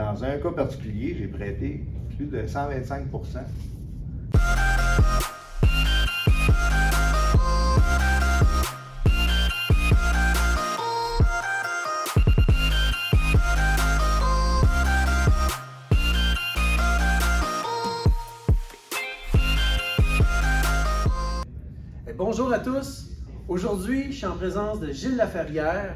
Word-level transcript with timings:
Dans 0.00 0.24
un 0.24 0.38
cas 0.38 0.50
particulier, 0.50 1.14
j'ai 1.14 1.26
prêté 1.26 1.84
plus 2.16 2.24
de 2.24 2.40
125% 2.40 3.40
Bonjour 22.16 22.50
à 22.54 22.58
tous. 22.58 23.10
Aujourd'hui, 23.48 24.12
je 24.12 24.16
suis 24.16 24.26
en 24.26 24.36
présence 24.36 24.80
de 24.80 24.92
Gilles 24.92 25.16
Laferrière. 25.16 25.94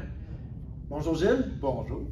Bonjour 0.89 1.15
Gilles. 1.15 1.53
Bonjour. 1.59 2.03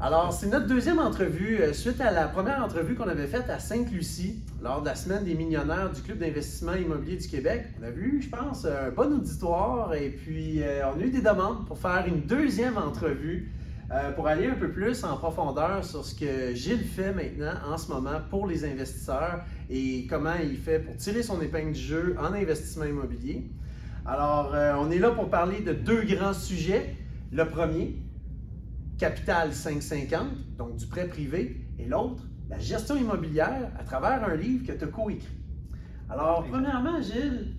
Alors, 0.00 0.32
c'est 0.32 0.46
notre 0.46 0.68
deuxième 0.68 1.00
entrevue 1.00 1.58
euh, 1.60 1.72
suite 1.72 2.00
à 2.00 2.12
la 2.12 2.28
première 2.28 2.62
entrevue 2.62 2.94
qu'on 2.94 3.08
avait 3.08 3.26
faite 3.26 3.50
à 3.50 3.58
Sainte-Lucie 3.58 4.38
lors 4.62 4.80
de 4.80 4.86
la 4.86 4.94
semaine 4.94 5.24
des 5.24 5.34
millionnaires 5.34 5.90
du 5.90 6.00
Club 6.02 6.18
d'investissement 6.18 6.74
immobilier 6.74 7.16
du 7.16 7.26
Québec. 7.26 7.64
On 7.80 7.84
a 7.84 7.90
vu, 7.90 8.22
je 8.22 8.28
pense, 8.28 8.64
un 8.64 8.90
bon 8.92 9.12
auditoire 9.12 9.92
et 9.94 10.10
puis 10.10 10.62
euh, 10.62 10.82
on 10.94 11.00
a 11.00 11.02
eu 11.02 11.10
des 11.10 11.20
demandes 11.20 11.66
pour 11.66 11.80
faire 11.80 12.04
une 12.06 12.20
deuxième 12.20 12.78
entrevue 12.78 13.50
euh, 13.90 14.12
pour 14.12 14.28
aller 14.28 14.46
un 14.46 14.54
peu 14.54 14.70
plus 14.70 15.02
en 15.02 15.16
profondeur 15.16 15.84
sur 15.84 16.04
ce 16.04 16.14
que 16.14 16.54
Gilles 16.54 16.86
fait 16.86 17.12
maintenant 17.12 17.54
en 17.68 17.76
ce 17.76 17.90
moment 17.90 18.20
pour 18.30 18.46
les 18.46 18.64
investisseurs 18.64 19.40
et 19.68 20.06
comment 20.08 20.36
il 20.40 20.58
fait 20.58 20.78
pour 20.78 20.94
tirer 20.94 21.24
son 21.24 21.40
épingle 21.40 21.72
du 21.72 21.80
jeu 21.80 22.14
en 22.20 22.32
investissement 22.34 22.84
immobilier. 22.84 23.50
Alors, 24.06 24.54
on 24.78 24.92
est 24.92 25.00
là 25.00 25.10
pour 25.10 25.28
parler 25.28 25.60
de 25.60 25.72
deux 25.72 26.02
grands 26.02 26.32
sujets. 26.32 26.94
Le 27.32 27.44
premier, 27.46 27.96
Capital 28.98 29.52
550, 29.52 30.56
donc 30.56 30.76
du 30.76 30.86
prêt 30.86 31.06
privé, 31.06 31.60
et 31.78 31.86
l'autre, 31.86 32.24
la 32.50 32.58
gestion 32.58 32.96
immobilière 32.96 33.70
à 33.78 33.84
travers 33.84 34.24
un 34.28 34.34
livre 34.34 34.66
que 34.66 34.72
tu 34.72 34.84
as 34.84 34.88
coécrit. 34.88 35.38
Alors, 36.10 36.44
premièrement, 36.50 37.00
Gilles, 37.00 37.54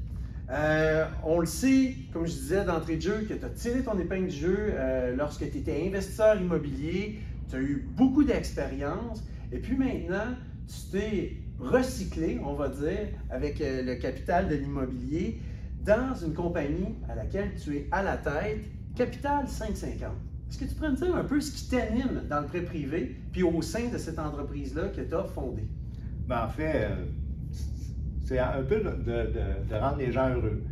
euh, 0.49 1.05
on 1.23 1.39
le 1.39 1.45
sait, 1.45 1.95
comme 2.11 2.25
je 2.25 2.33
disais 2.33 2.65
d'entrée 2.65 2.97
de 2.97 3.01
jeu, 3.01 3.25
que 3.29 3.35
tu 3.35 3.45
as 3.45 3.49
tiré 3.49 3.83
ton 3.83 3.97
épingle 3.97 4.27
du 4.27 4.35
jeu 4.35 4.57
euh, 4.71 5.15
lorsque 5.15 5.49
tu 5.49 5.59
étais 5.59 5.87
investisseur 5.87 6.35
immobilier, 6.41 7.19
tu 7.49 7.55
as 7.55 7.59
eu 7.59 7.87
beaucoup 7.95 8.25
d'expérience, 8.25 9.23
et 9.53 9.59
puis 9.59 9.77
maintenant, 9.77 10.35
tu 10.67 10.91
t'es 10.91 11.37
recyclé, 11.57 12.41
on 12.43 12.53
va 12.53 12.67
dire, 12.67 13.07
avec 13.29 13.59
le 13.59 13.95
capital 13.95 14.49
de 14.49 14.55
l'immobilier 14.55 15.39
dans 15.85 16.15
une 16.15 16.33
compagnie 16.33 16.95
à 17.07 17.15
laquelle 17.15 17.53
tu 17.55 17.77
es 17.77 17.87
à 17.91 18.03
la 18.03 18.17
tête, 18.17 18.65
Capital 18.95 19.47
550. 19.47 20.28
Est-ce 20.49 20.57
que 20.57 20.65
tu 20.65 20.75
pourrais 20.75 20.91
me 20.91 20.95
dire 20.95 21.15
un 21.15 21.23
peu 21.23 21.39
ce 21.39 21.51
qui 21.51 21.69
t'anime 21.69 22.23
dans 22.27 22.41
le 22.41 22.47
prêt 22.47 22.61
privé, 22.61 23.15
puis 23.31 23.43
au 23.43 23.61
sein 23.61 23.87
de 23.89 23.97
cette 23.97 24.17
entreprise-là 24.17 24.87
que 24.87 25.01
tu 25.01 25.13
as 25.13 25.23
fondée? 25.25 25.67
Ben, 26.27 26.45
en 26.45 26.49
fait, 26.49 26.85
euh, 26.85 27.05
c'est 28.25 28.39
un 28.39 28.63
peu 28.63 28.79
de, 28.79 29.75
rendre 29.75 29.97
les 29.97 30.11
gens 30.11 30.29
heureux, 30.29 30.63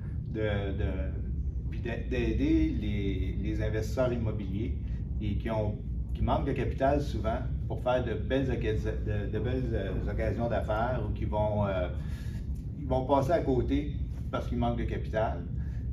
puis 1.70 1.80
d'aider 1.80 2.76
les, 2.80 3.64
investisseurs 3.64 4.14
immobiliers 4.14 4.76
et 5.20 5.36
qui, 5.36 5.50
ont, 5.50 5.76
qui 6.14 6.22
manquent 6.22 6.46
de 6.46 6.54
capital 6.54 7.02
souvent 7.02 7.40
pour 7.68 7.82
faire 7.82 8.04
de 8.04 8.14
belles, 8.14 8.46
belles 8.46 9.64
euh, 9.74 10.12
occasions 10.12 10.48
d'affaires 10.48 11.02
ou 11.04 11.12
qui 11.14 11.26
vont, 11.26 11.66
euh, 11.66 11.88
ils 12.80 12.86
vont 12.86 13.06
passer 13.06 13.32
à 13.32 13.40
côté 13.40 13.94
parce 14.30 14.48
qu'il 14.48 14.60
manque 14.60 14.78
de 14.78 14.84
capital. 14.84 15.44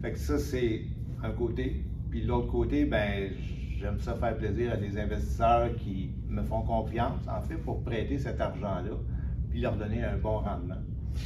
Fait 0.03 0.13
que 0.13 0.19
ça, 0.19 0.39
c'est 0.39 0.83
un 1.23 1.31
côté. 1.31 1.83
Puis 2.11 2.23
l'autre 2.23 2.48
côté, 2.48 2.85
ben 2.85 3.31
j'aime 3.78 3.98
ça 4.00 4.14
faire 4.14 4.36
plaisir 4.36 4.72
à 4.72 4.77
des 4.77 4.98
investisseurs 4.98 5.75
qui 5.77 6.12
me 6.28 6.42
font 6.42 6.62
confiance, 6.62 7.20
en 7.28 7.41
fait, 7.42 7.56
pour 7.56 7.83
prêter 7.83 8.19
cet 8.19 8.41
argent-là, 8.41 8.97
puis 9.50 9.61
leur 9.61 9.77
donner 9.77 10.03
un 10.05 10.17
bon 10.17 10.39
rendement 10.39 10.78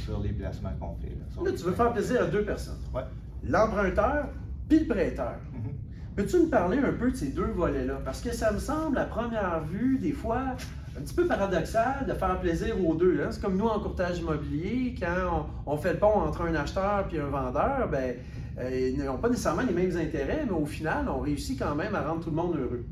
sur 0.05 0.19
les 0.19 0.33
placements 0.33 0.73
qu'on 0.79 0.95
fait. 0.95 1.15
Là, 1.43 1.51
tu 1.51 1.63
veux 1.63 1.73
faire 1.73 1.93
plaisir 1.93 2.21
à 2.21 2.25
deux 2.25 2.43
personnes. 2.43 2.79
Oui. 2.93 3.01
L'emprunteur 3.43 4.27
puis 4.67 4.79
le 4.79 4.85
prêteur. 4.85 5.37
Mm-hmm. 5.53 6.15
Peux-tu 6.15 6.37
me 6.37 6.49
parler 6.49 6.77
un 6.77 6.91
peu 6.93 7.11
de 7.11 7.15
ces 7.15 7.31
deux 7.31 7.45
volets-là? 7.45 8.01
Parce 8.03 8.21
que 8.21 8.31
ça 8.31 8.51
me 8.51 8.59
semble, 8.59 8.97
à 8.97 9.05
première 9.05 9.61
vue, 9.63 9.97
des 9.97 10.11
fois, 10.11 10.55
un 10.99 11.01
petit 11.01 11.13
peu 11.13 11.27
paradoxal 11.27 12.05
de 12.07 12.13
faire 12.13 12.39
plaisir 12.39 12.75
aux 12.85 12.93
deux. 12.93 13.21
Hein. 13.21 13.29
C'est 13.31 13.41
comme 13.41 13.57
nous 13.57 13.67
en 13.67 13.79
courtage 13.79 14.19
immobilier, 14.19 14.95
quand 14.99 15.47
on, 15.65 15.77
fait 15.77 15.93
le 15.93 15.99
pont 15.99 16.07
entre 16.07 16.41
un 16.41 16.55
acheteur 16.55 17.07
et 17.13 17.19
un 17.19 17.27
vendeur, 17.27 17.87
ben, 17.89 18.15
euh, 18.59 18.91
ils 18.93 19.03
n'ont 19.03 19.17
pas 19.17 19.29
nécessairement 19.29 19.61
les 19.61 19.73
mêmes 19.73 19.95
intérêts, 19.95 20.43
mais 20.45 20.51
au 20.51 20.65
final, 20.65 21.07
on 21.07 21.19
réussit 21.19 21.57
quand 21.57 21.75
même 21.75 21.95
à 21.95 22.01
rendre 22.01 22.21
tout 22.21 22.31
le 22.31 22.35
monde 22.35 22.57
heureux. 22.57 22.85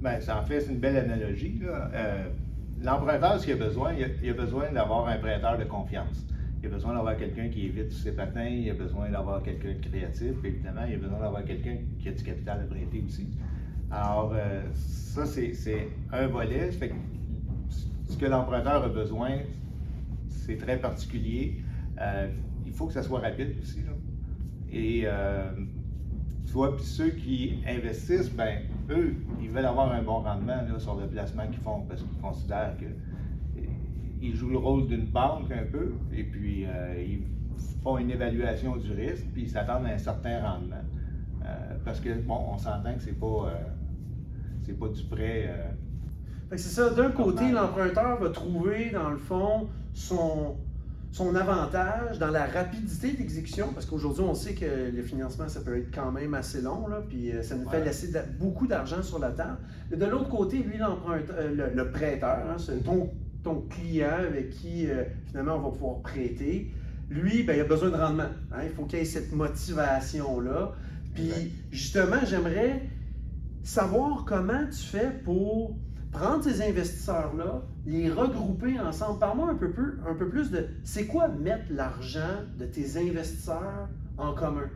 Bien, 0.00 0.20
ça 0.20 0.38
en 0.38 0.44
fait, 0.44 0.60
c'est 0.60 0.72
une 0.72 0.80
belle 0.80 0.96
analogie. 0.96 1.60
Euh, 1.64 2.24
l'emprunteur, 2.82 3.40
ce 3.40 3.46
qu'il 3.46 3.54
a 3.54 3.64
besoin, 3.64 3.92
il 3.94 4.30
a, 4.30 4.34
besoin 4.34 4.70
d'avoir 4.72 5.08
un 5.08 5.16
prêteur 5.16 5.56
de 5.56 5.64
confiance. 5.64 6.26
Il 6.62 6.66
a 6.66 6.72
besoin 6.72 6.92
d'avoir 6.92 7.16
quelqu'un 7.16 7.48
qui 7.48 7.66
évite 7.66 7.90
ses 7.90 8.12
patins, 8.12 8.44
il 8.44 8.68
a 8.68 8.74
besoin 8.74 9.08
d'avoir 9.08 9.42
quelqu'un 9.42 9.72
de 9.72 9.88
créatif, 9.88 10.32
évidemment, 10.44 10.82
il 10.86 10.94
a 10.94 10.98
besoin 10.98 11.20
d'avoir 11.20 11.44
quelqu'un 11.44 11.76
qui 11.98 12.08
a 12.08 12.12
du 12.12 12.22
capital 12.22 12.60
à 12.60 12.64
prêter 12.64 13.02
aussi. 13.06 13.28
Alors, 13.90 14.32
euh, 14.34 14.62
ça, 14.74 15.24
c'est 15.24 15.88
un 16.12 16.26
volet. 16.26 16.70
Fait 16.70 16.92
ce 18.10 18.16
que 18.18 18.26
l'emprunteur 18.26 18.82
a 18.82 18.88
besoin, 18.88 19.38
c'est 20.26 20.56
très 20.56 20.78
particulier. 20.78 21.62
Euh, 22.00 22.28
il 22.66 22.72
faut 22.72 22.86
que 22.86 22.92
ça 22.92 23.02
soit 23.02 23.20
rapide 23.20 23.54
aussi. 23.62 23.84
Et 24.72 25.02
euh, 25.04 25.52
soit 26.44 26.76
ceux 26.80 27.10
qui 27.10 27.62
investissent, 27.66 28.30
ben 28.30 28.62
eux, 28.90 29.14
ils 29.40 29.48
veulent 29.48 29.64
avoir 29.64 29.92
un 29.92 30.02
bon 30.02 30.20
rendement 30.22 30.60
sur 30.78 30.96
le 30.96 31.06
placement 31.06 31.46
qu'ils 31.46 31.60
font 31.60 31.82
parce 31.88 32.02
qu'ils 32.02 32.20
considèrent 32.20 32.76
qu'ils 32.76 34.34
jouent 34.34 34.50
le 34.50 34.58
rôle 34.58 34.88
d'une 34.88 35.06
banque 35.06 35.50
un 35.52 35.64
peu, 35.70 35.92
et 36.12 36.24
puis 36.24 36.66
euh, 36.66 37.00
ils 37.00 37.22
font 37.82 37.96
une 37.96 38.10
évaluation 38.10 38.76
du 38.76 38.90
risque, 38.90 39.26
puis 39.32 39.42
ils 39.42 39.50
s'attendent 39.50 39.86
à 39.86 39.90
un 39.90 39.98
certain 39.98 40.42
rendement. 40.42 40.84
parce 41.84 42.00
que, 42.00 42.20
bon, 42.20 42.40
on 42.54 42.58
s'entend 42.58 42.94
que 42.94 43.02
c'est 43.02 43.18
pas, 43.18 43.52
c'est 44.62 44.78
pas 44.78 44.88
du 44.88 45.02
prêt 45.04 45.48
c'est 46.58 46.58
ça, 46.58 46.90
d'un 46.90 47.10
côté, 47.10 47.50
l'emprunteur 47.50 48.20
va 48.20 48.30
trouver, 48.30 48.90
dans 48.90 49.10
le 49.10 49.18
fond, 49.18 49.68
son, 49.94 50.56
son 51.12 51.34
avantage 51.34 52.18
dans 52.18 52.30
la 52.30 52.46
rapidité 52.46 53.12
d'exécution, 53.12 53.68
parce 53.72 53.86
qu'aujourd'hui, 53.86 54.24
on 54.24 54.34
sait 54.34 54.54
que 54.54 54.90
le 54.94 55.02
financement, 55.02 55.48
ça 55.48 55.60
peut 55.60 55.78
être 55.78 55.94
quand 55.94 56.10
même 56.10 56.34
assez 56.34 56.60
long, 56.60 56.88
là, 56.88 57.02
puis 57.08 57.30
euh, 57.30 57.42
ça 57.42 57.56
nous 57.56 57.68
fait 57.68 57.84
laisser 57.84 58.12
beaucoup 58.38 58.66
d'argent 58.66 59.02
sur 59.02 59.18
la 59.18 59.30
table. 59.30 59.58
Mais 59.90 59.96
de 59.96 60.06
l'autre 60.06 60.28
côté, 60.28 60.58
lui, 60.58 60.80
euh, 60.80 61.70
le, 61.74 61.90
prêteur, 61.90 62.38
hein, 62.48 62.56
c'est 62.58 62.82
ton, 62.82 63.10
ton, 63.42 63.62
client 63.62 64.18
avec 64.18 64.50
qui, 64.50 64.88
euh, 64.88 65.04
finalement, 65.26 65.56
on 65.56 65.60
va 65.62 65.70
pouvoir 65.70 66.00
prêter, 66.00 66.72
lui, 67.10 67.42
ben, 67.42 67.56
il 67.56 67.60
a 67.60 67.64
besoin 67.64 67.90
de 67.90 67.96
rendement. 67.96 68.30
Hein. 68.52 68.60
il 68.64 68.70
faut 68.70 68.84
qu'il 68.84 69.00
ait 69.00 69.04
cette 69.04 69.32
motivation-là. 69.32 70.72
Puis, 71.14 71.52
justement, 71.72 72.24
j'aimerais 72.24 72.82
savoir 73.64 74.24
comment 74.24 74.64
tu 74.70 74.78
fais 74.78 75.10
pour 75.24 75.76
prendre 76.12 76.42
ces 76.42 76.62
investisseurs-là, 76.62 77.62
les 77.86 78.10
regrouper 78.10 78.78
ensemble. 78.78 79.18
Parle-moi 79.18 79.50
un 79.50 79.54
peu, 79.54 79.70
un 80.08 80.14
peu 80.14 80.28
plus 80.28 80.50
de 80.50 80.66
c'est 80.82 81.06
quoi 81.06 81.28
mettre 81.28 81.64
l'argent 81.70 82.44
de 82.58 82.66
tes 82.66 82.96
investisseurs 82.96 83.88
en 84.18 84.34
commun? 84.34 84.68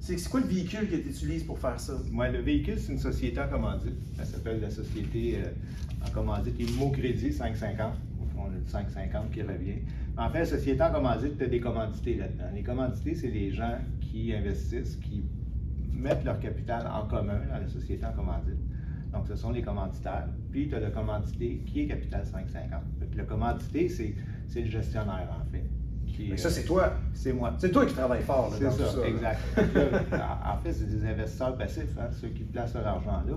C'est 0.00 0.22
quoi 0.28 0.40
le 0.40 0.46
véhicule 0.46 0.88
que 0.88 0.96
tu 0.96 1.08
utilises 1.08 1.44
pour 1.44 1.58
faire 1.58 1.80
ça? 1.80 1.94
Oui, 2.12 2.26
le 2.30 2.40
véhicule, 2.40 2.78
c'est 2.78 2.92
une 2.92 2.98
société 2.98 3.40
en 3.40 3.48
commandite. 3.48 3.94
Elle 4.18 4.26
s'appelle 4.26 4.60
la 4.60 4.70
société 4.70 5.38
euh, 5.38 6.06
en 6.06 6.10
commandite 6.10 6.54
Crédit 6.92 7.32
550. 7.32 7.94
On 8.38 8.44
a 8.44 8.48
le 8.50 8.64
550 8.66 9.30
qui 9.30 9.42
revient. 9.42 9.78
En 10.18 10.30
fait, 10.30 10.40
la 10.40 10.46
société 10.46 10.82
en 10.82 10.92
commandite, 10.92 11.38
tu 11.38 11.44
as 11.44 11.48
des 11.48 11.60
commandités 11.60 12.14
là-dedans. 12.14 12.44
Les 12.54 12.62
commandités, 12.62 13.14
c'est 13.14 13.30
les 13.30 13.50
gens 13.50 13.78
qui 14.00 14.34
investissent, 14.34 14.96
qui 14.96 15.24
mettent 15.92 16.24
leur 16.24 16.38
capital 16.38 16.86
en 16.86 17.06
commun 17.06 17.40
dans 17.50 17.58
la 17.58 17.68
société 17.68 18.04
en 18.04 18.12
commandite. 18.12 18.58
Donc, 19.16 19.26
ce 19.28 19.34
sont 19.34 19.50
les 19.50 19.62
commanditaires. 19.62 20.28
Puis, 20.50 20.68
tu 20.68 20.74
as 20.74 20.80
le 20.80 20.90
commandité 20.90 21.62
qui 21.64 21.80
est 21.80 21.86
Capital 21.86 22.26
550. 22.26 22.82
le 23.16 23.24
commandité, 23.24 23.88
c'est 23.88 24.60
le 24.60 24.70
gestionnaire, 24.70 25.28
en 25.40 25.50
fait. 25.50 25.64
Mais 26.18 26.36
ça, 26.36 26.50
c'est 26.50 26.64
toi. 26.64 26.92
C'est 27.14 27.32
moi. 27.32 27.54
C'est 27.58 27.70
toi 27.70 27.86
qui 27.86 27.94
travailles 27.94 28.22
fort 28.22 28.50
là, 28.50 28.70
C'est 28.70 28.84
ça, 28.84 29.06
exact. 29.06 29.40
en 30.12 30.58
fait, 30.58 30.72
c'est 30.72 30.88
des 30.88 31.06
investisseurs 31.06 31.56
passifs, 31.56 31.96
hein, 31.98 32.08
ceux 32.12 32.28
qui 32.28 32.44
placent 32.44 32.74
leur 32.74 32.86
argent 32.86 33.22
là. 33.26 33.36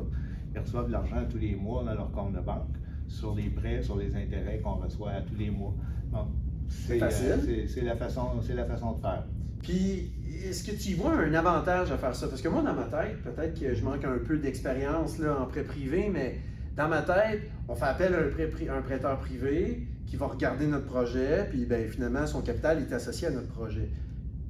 Ils 0.53 0.59
reçoivent 0.59 0.87
de 0.87 0.91
l'argent 0.91 1.23
tous 1.29 1.37
les 1.37 1.55
mois 1.55 1.83
dans 1.83 1.93
leur 1.93 2.11
compte 2.11 2.33
de 2.33 2.39
banque 2.39 2.75
sur 3.07 3.35
les 3.35 3.49
prêts, 3.49 3.81
sur 3.81 3.97
les 3.97 4.15
intérêts 4.15 4.59
qu'on 4.59 4.75
reçoit 4.75 5.21
tous 5.27 5.35
les 5.35 5.49
mois. 5.49 5.73
Donc, 6.11 6.27
c'est 6.67 7.01
euh, 7.01 7.83
la, 7.83 7.95
façon, 7.95 8.29
la 8.53 8.65
façon 8.65 8.93
de 8.93 9.01
faire. 9.01 9.23
Puis, 9.61 10.11
est-ce 10.43 10.63
que 10.63 10.75
tu 10.75 10.95
vois 10.95 11.13
un 11.13 11.33
avantage 11.33 11.91
à 11.91 11.97
faire 11.97 12.15
ça? 12.15 12.27
Parce 12.27 12.41
que 12.41 12.47
moi, 12.47 12.61
dans 12.61 12.73
ma 12.73 12.85
tête, 12.85 13.21
peut-être 13.23 13.59
que 13.59 13.73
je 13.73 13.83
manque 13.83 14.05
un 14.05 14.17
peu 14.17 14.37
d'expérience 14.37 15.19
en 15.19 15.45
prêt 15.45 15.63
privé, 15.63 16.09
mais 16.11 16.39
dans 16.75 16.87
ma 16.87 17.01
tête, 17.01 17.41
on 17.67 17.75
fait 17.75 17.85
appel 17.85 18.13
à 18.15 18.73
un, 18.77 18.81
prêteur 18.81 19.19
privé 19.19 19.87
qui 20.05 20.15
va 20.15 20.27
regarder 20.27 20.65
notre 20.65 20.85
projet, 20.85 21.45
puis 21.49 21.65
ben, 21.65 21.87
finalement, 21.87 22.25
son 22.25 22.41
capital 22.41 22.79
est 22.79 22.93
associé 22.93 23.27
à 23.27 23.31
notre 23.31 23.49
projet. 23.49 23.89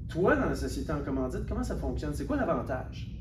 Toi, 0.08 0.36
dans 0.36 0.46
la 0.46 0.56
société 0.56 0.92
en 0.92 1.00
commandite, 1.00 1.46
comment 1.48 1.64
ça 1.64 1.76
fonctionne? 1.76 2.14
C'est 2.14 2.26
quoi 2.26 2.38
l'avantage? 2.38 3.12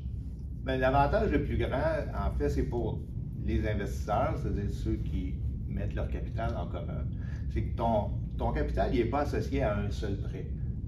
Bien, 0.63 0.77
l'avantage 0.77 1.31
le 1.31 1.43
plus 1.43 1.57
grand, 1.57 2.05
en 2.15 2.31
fait, 2.37 2.49
c'est 2.49 2.63
pour 2.63 3.01
les 3.45 3.67
investisseurs, 3.67 4.35
c'est-à-dire 4.41 4.69
ceux 4.69 4.95
qui 4.95 5.35
mettent 5.67 5.95
leur 5.95 6.07
capital 6.07 6.55
en 6.55 6.67
commun, 6.67 7.05
c'est 7.51 7.63
que 7.63 7.75
ton, 7.75 8.11
ton 8.37 8.51
capital 8.51 8.91
n'est 8.91 9.05
pas 9.05 9.21
associé 9.21 9.63
à 9.63 9.77
un 9.77 9.89
seul 9.89 10.17
prêt. 10.17 10.47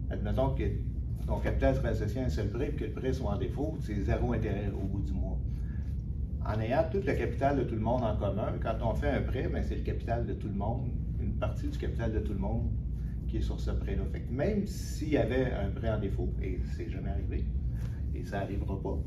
Admettons 0.09 0.53
que 0.55 0.63
ton 1.27 1.39
capital 1.39 1.75
serait 1.75 1.89
associé 1.89 2.21
à 2.21 2.25
un 2.25 2.29
seul 2.29 2.49
prêt 2.49 2.69
et 2.69 2.75
que 2.75 2.85
le 2.85 2.91
prêt 2.91 3.13
soit 3.13 3.31
en 3.31 3.37
défaut, 3.37 3.77
c'est 3.81 3.95
zéro 3.95 4.33
intérêt 4.33 4.71
au 4.73 4.85
bout 4.85 5.01
du 5.01 5.13
mois. 5.13 5.37
En 6.45 6.59
ayant 6.59 6.83
tout 6.91 7.01
le 7.05 7.13
capital 7.13 7.57
de 7.57 7.63
tout 7.63 7.75
le 7.75 7.81
monde 7.81 8.03
en 8.03 8.15
commun, 8.15 8.53
quand 8.61 8.77
on 8.83 8.95
fait 8.95 9.09
un 9.09 9.21
prêt, 9.21 9.47
ben, 9.47 9.63
c'est 9.63 9.75
le 9.75 9.83
capital 9.83 10.25
de 10.25 10.33
tout 10.33 10.47
le 10.47 10.55
monde, 10.55 10.89
une 11.19 11.33
partie 11.33 11.67
du 11.67 11.77
capital 11.77 12.13
de 12.13 12.19
tout 12.19 12.33
le 12.33 12.39
monde 12.39 12.69
qui 13.27 13.37
est 13.37 13.41
sur 13.41 13.59
ce 13.59 13.71
prêt-là. 13.71 14.03
même 14.29 14.65
s'il 14.65 15.09
y 15.09 15.17
avait 15.17 15.51
un 15.53 15.69
prêt 15.69 15.89
en 15.89 15.99
défaut, 15.99 16.29
et 16.41 16.59
c'est 16.75 16.89
jamais 16.89 17.11
arrivé, 17.11 17.45
et 18.15 18.23
ça 18.25 18.39
n'arrivera 18.39 18.81
pas, 18.81 18.97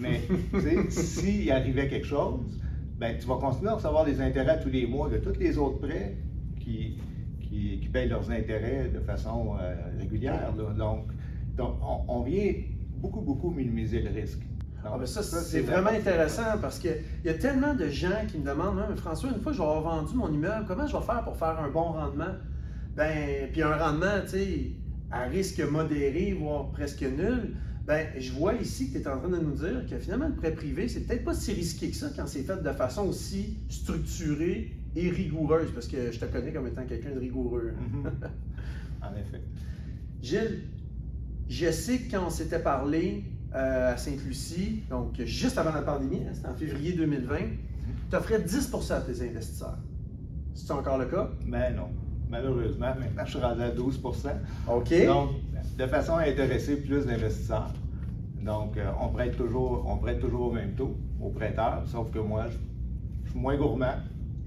mais 0.00 0.20
s'il 0.90 1.50
arrivait 1.50 1.88
quelque 1.88 2.06
chose, 2.06 2.60
ben, 2.98 3.16
tu 3.18 3.26
vas 3.26 3.36
continuer 3.36 3.70
à 3.70 3.74
recevoir 3.74 4.04
des 4.04 4.20
intérêts 4.20 4.60
tous 4.60 4.70
les 4.70 4.86
mois 4.86 5.08
de 5.08 5.18
tous 5.18 5.38
les 5.38 5.56
autres 5.58 5.78
prêts 5.78 6.16
qui, 6.58 6.98
qui, 7.40 7.88
payent 7.92 8.08
leurs 8.08 8.30
intérêts 8.30 8.90
de 8.92 9.00
façon 9.00 9.54
euh, 9.60 9.74
régulière. 9.98 10.52
Donc, 10.76 11.06
donc 11.58 11.76
on, 12.08 12.22
vient 12.22 12.54
beaucoup, 12.96 13.20
beaucoup 13.20 13.50
minimiser 13.50 14.00
le 14.00 14.10
risque. 14.10 14.40
ah 14.84 14.96
ben 14.96 15.06
ça, 15.06 15.22
c'est 15.22 15.60
vraiment 15.60 15.90
intéressant 15.90 16.56
parce 16.62 16.78
qu'il 16.78 16.94
y 17.24 17.28
a 17.28 17.34
tellement 17.34 17.74
de 17.74 17.88
gens 17.88 18.24
qui 18.28 18.38
me 18.38 18.46
demandent 18.46 18.96
François, 18.96 19.30
une 19.30 19.40
fois 19.40 19.50
que 19.52 19.58
je 19.58 19.62
vais 19.62 19.68
avoir 19.68 20.02
vendu 20.02 20.14
mon 20.14 20.32
immeuble, 20.32 20.64
comment 20.66 20.86
je 20.86 20.96
vais 20.96 21.02
faire 21.02 21.24
pour 21.24 21.36
faire 21.36 21.58
un 21.60 21.68
bon 21.68 21.92
rendement? 21.92 22.32
Ben, 22.96 23.48
puis 23.52 23.62
un 23.62 23.76
rendement, 23.76 24.20
tu 24.22 24.30
sais, 24.30 24.70
à 25.10 25.24
risque 25.24 25.60
modéré, 25.60 26.32
voire 26.32 26.70
presque 26.70 27.02
nul. 27.02 27.56
Ben, 27.86 28.06
je 28.18 28.32
vois 28.32 28.54
ici 28.54 28.92
que 28.92 28.98
tu 28.98 29.04
es 29.04 29.08
en 29.08 29.18
train 29.18 29.30
de 29.30 29.38
nous 29.38 29.54
dire 29.54 29.84
que 29.88 29.98
finalement, 29.98 30.28
le 30.28 30.34
prêt 30.34 30.52
privé, 30.52 30.88
c'est 30.88 31.00
peut-être 31.00 31.24
pas 31.24 31.34
si 31.34 31.52
risqué 31.52 31.90
que 31.90 31.96
ça 31.96 32.10
quand 32.14 32.26
c'est 32.26 32.42
fait 32.42 32.62
de 32.62 32.70
façon 32.70 33.08
aussi 33.08 33.58
structurée 33.68 34.76
et 34.94 35.10
rigoureuse, 35.10 35.72
parce 35.72 35.88
que 35.88 36.12
je 36.12 36.20
te 36.20 36.24
connais 36.26 36.52
comme 36.52 36.66
étant 36.66 36.84
quelqu'un 36.84 37.10
de 37.10 37.18
rigoureux. 37.18 37.72
Mhm. 37.80 38.04
en 39.02 39.16
effet. 39.16 39.42
Gilles, 40.22 40.64
je 41.48 41.70
sais 41.70 41.98
que 41.98 42.10
quand 42.10 42.26
on 42.26 42.30
s'était 42.30 42.58
parlé 42.58 43.24
euh, 43.54 43.94
à 43.94 43.96
Sainte-Lucie, 43.96 44.84
donc 44.90 45.20
juste 45.24 45.56
avant 45.58 45.72
la 45.72 45.82
pandémie, 45.82 46.22
hein, 46.26 46.32
c'était 46.34 46.48
en 46.48 46.54
février 46.54 46.92
2020, 46.92 47.36
tu 48.10 48.16
offrais 48.16 48.40
10% 48.40 48.92
à 48.92 49.00
tes 49.00 49.22
investisseurs. 49.22 49.78
C'est 50.54 50.70
encore 50.72 50.98
le 50.98 51.06
cas? 51.06 51.30
Ben 51.46 51.74
non. 51.74 51.88
Malheureusement, 52.28 52.94
maintenant 52.98 53.24
je 53.24 53.30
suis 53.30 53.40
rendu 53.40 53.62
à 53.62 53.70
12% 53.70 54.28
OK. 54.68 55.06
Donc, 55.06 55.30
de 55.78 55.86
façon 55.86 56.14
à 56.14 56.22
intéresser 56.22 56.76
plus 56.76 57.06
d'investisseurs. 57.06 57.72
Donc, 58.42 58.76
euh, 58.76 58.90
on, 59.00 59.08
prête 59.08 59.36
toujours, 59.36 59.84
on 59.88 59.96
prête 59.98 60.20
toujours 60.20 60.48
au 60.48 60.52
même 60.52 60.74
taux 60.74 60.96
aux 61.20 61.30
prêteurs, 61.30 61.82
sauf 61.86 62.10
que 62.10 62.18
moi, 62.18 62.46
je, 62.48 63.30
suis 63.30 63.38
moins 63.38 63.56
gourmand, 63.56 63.94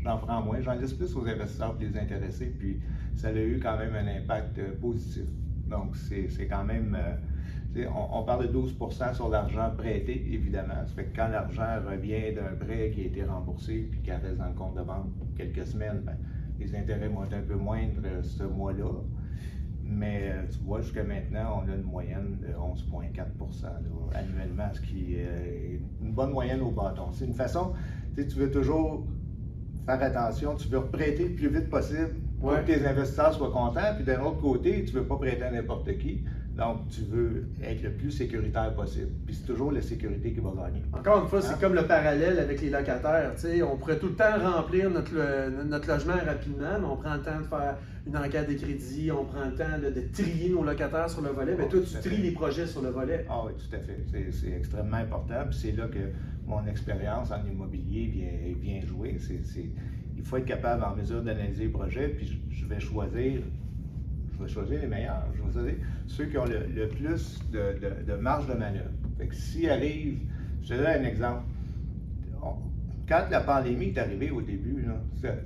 j'en 0.03 0.18
prends 0.18 0.42
moins, 0.42 0.62
j'en 0.62 0.74
laisse 0.74 0.94
plus 0.94 1.15
aux 1.15 1.27
investisseurs 1.27 1.74
pour 1.74 1.81
les 1.81 1.98
intéresser, 1.98 2.48
puis 2.57 2.80
ça 3.15 3.27
a 3.27 3.33
eu 3.33 3.59
quand 3.62 3.77
même 3.77 3.94
un 3.95 4.07
impact 4.18 4.57
euh, 4.59 4.71
positif. 4.80 5.25
Donc, 5.71 5.95
c'est 5.95 6.47
quand 6.47 6.63
même. 6.63 6.95
Euh, 7.00 7.85
on, 7.95 8.23
parle 8.23 8.51
de 8.51 8.53
12% 8.53 9.15
sur 9.15 9.29
l'argent 9.29 9.71
prêté, 9.77 10.27
évidemment. 10.29 10.85
Ça 10.85 10.94
fait 10.94 11.06
que 11.06 11.15
quand 11.15 11.29
l'argent 11.29 11.79
revient 11.89 12.33
d'un 12.35 12.56
prêt 12.59 12.91
qui 12.94 13.01
a 13.01 13.06
été 13.06 13.23
remboursé 13.23 13.88
puis 13.89 14.01
qui 14.01 14.12
reste 14.12 14.38
dans 14.38 14.47
le 14.47 14.53
compte 14.53 14.75
de 14.75 14.83
banque 14.83 15.07
quelques 15.38 15.65
semaines, 15.65 16.01
ben, 16.06 16.18
les 16.59 16.75
intérêts 16.75 17.07
vont 17.07 17.23
être 17.23 17.33
un 17.33 17.41
peu 17.41 17.56
moindres 17.56 18.23
ce 18.23 18.44
mois-là. 18.44 18.91
Mais 19.83 20.31
euh, 20.31 20.44
tu 20.51 20.59
vois, 20.59 20.81
jusqu'à 20.81 21.03
maintenant, 21.03 21.63
on 21.63 21.71
a 21.71 21.75
une 21.75 21.83
moyenne 21.83 22.38
de 22.41 22.47
11,4% 22.47 23.65
annuellement, 24.13 24.69
ce 24.74 24.81
qui 24.81 25.15
est 25.15 25.79
une 26.01 26.12
bonne 26.12 26.31
moyenne 26.31 26.62
au 26.62 26.71
bâton. 26.71 27.12
C'est 27.13 27.25
une 27.25 27.33
façon, 27.33 27.71
tu 28.15 28.24
veux 28.24 28.51
toujours 28.51 29.06
faire 29.85 30.03
attention, 30.03 30.56
tu 30.56 30.67
veux 30.67 30.81
prêter 30.88 31.29
le 31.29 31.35
plus 31.35 31.50
vite 31.50 31.69
possible 31.69 32.20
pour 32.41 32.55
que 32.55 32.65
tes 32.65 32.85
investisseurs 32.85 33.33
soient 33.33 33.51
contents, 33.51 33.93
puis 33.95 34.03
d'un 34.03 34.21
autre 34.21 34.41
côté, 34.41 34.83
tu 34.83 34.95
ne 34.95 34.99
veux 34.99 35.05
pas 35.05 35.17
prêter 35.17 35.43
à 35.43 35.51
n'importe 35.51 35.97
qui. 35.99 36.23
Donc, 36.57 36.89
tu 36.89 37.01
veux 37.01 37.45
être 37.63 37.81
le 37.81 37.91
plus 37.91 38.11
sécuritaire 38.11 38.73
possible. 38.73 39.09
Puis 39.25 39.35
c'est 39.35 39.45
toujours 39.45 39.71
la 39.71 39.81
sécurité 39.81 40.33
qui 40.33 40.41
va 40.41 40.49
gagner. 40.49 40.83
Encore 40.91 41.23
une 41.23 41.29
fois, 41.29 41.41
c'est 41.41 41.53
hein? 41.53 41.57
comme 41.61 41.73
le 41.73 41.85
parallèle 41.85 42.39
avec 42.39 42.61
les 42.61 42.69
locataires. 42.69 43.33
on 43.71 43.77
pourrait 43.77 43.97
tout 43.97 44.07
le 44.07 44.15
temps 44.15 44.38
remplir 44.38 44.89
notre, 44.89 45.13
notre 45.63 45.88
logement 45.88 46.13
rapidement, 46.25 46.79
mais 46.79 46.85
on 46.85 46.97
prend 46.97 47.13
le 47.13 47.21
temps 47.21 47.39
de 47.39 47.45
faire 47.45 47.77
une 48.05 48.17
enquête 48.17 48.49
de 48.49 48.55
crédit, 48.55 49.11
on 49.11 49.23
prend 49.25 49.45
le 49.45 49.55
temps 49.55 49.79
de, 49.81 50.01
trier 50.11 50.49
nos 50.49 50.63
locataires 50.63 51.09
sur 51.09 51.21
le 51.21 51.29
volet. 51.29 51.55
Mais 51.57 51.69
toi, 51.69 51.79
tu 51.79 52.09
tries 52.09 52.21
les 52.21 52.31
projets 52.31 52.67
sur 52.67 52.81
le 52.81 52.89
volet. 52.89 53.25
Ah 53.29 53.43
oui, 53.45 53.53
tout 53.53 53.75
à 53.75 53.79
fait. 53.79 53.97
C'est 54.31 54.51
extrêmement 54.51 54.97
important. 54.97 55.45
Puis 55.49 55.59
c'est 55.61 55.71
là 55.71 55.88
que 55.88 55.99
mon 56.45 56.65
expérience 56.67 57.31
en 57.31 57.45
immobilier 57.49 58.07
vient, 58.07 58.55
vient 58.59 58.81
jouer. 58.81 59.17
Il 60.21 60.25
faut 60.27 60.38
être 60.38 60.45
capable 60.45 60.83
en 60.83 60.95
mesure 60.95 61.23
d'analyser 61.23 61.65
le 61.65 61.71
projet, 61.71 62.09
puis 62.09 62.39
je 62.51 62.65
vais 62.65 62.79
choisir 62.79 63.41
je 64.38 64.44
vais 64.44 64.50
choisir 64.50 64.81
les 64.81 64.88
meilleurs. 64.88 65.25
Je 65.35 65.41
vais 65.41 65.51
choisir 65.51 65.75
ceux 66.07 66.25
qui 66.25 66.38
ont 66.38 66.45
le, 66.45 66.88
plus 66.88 67.39
de, 67.51 68.15
marge 68.15 68.47
de 68.47 68.53
manœuvre. 68.53 68.89
Fait 69.18 69.27
que 69.27 69.35
s'il 69.35 69.69
arrive, 69.69 70.19
je 70.63 70.69
te 70.69 70.73
donne 70.73 70.88
un 70.88 71.03
exemple. 71.03 71.44
Quand 73.07 73.25
la 73.29 73.41
pandémie 73.41 73.88
est 73.88 73.97
arrivée 73.97 74.31
au 74.31 74.41
début, 74.41 74.85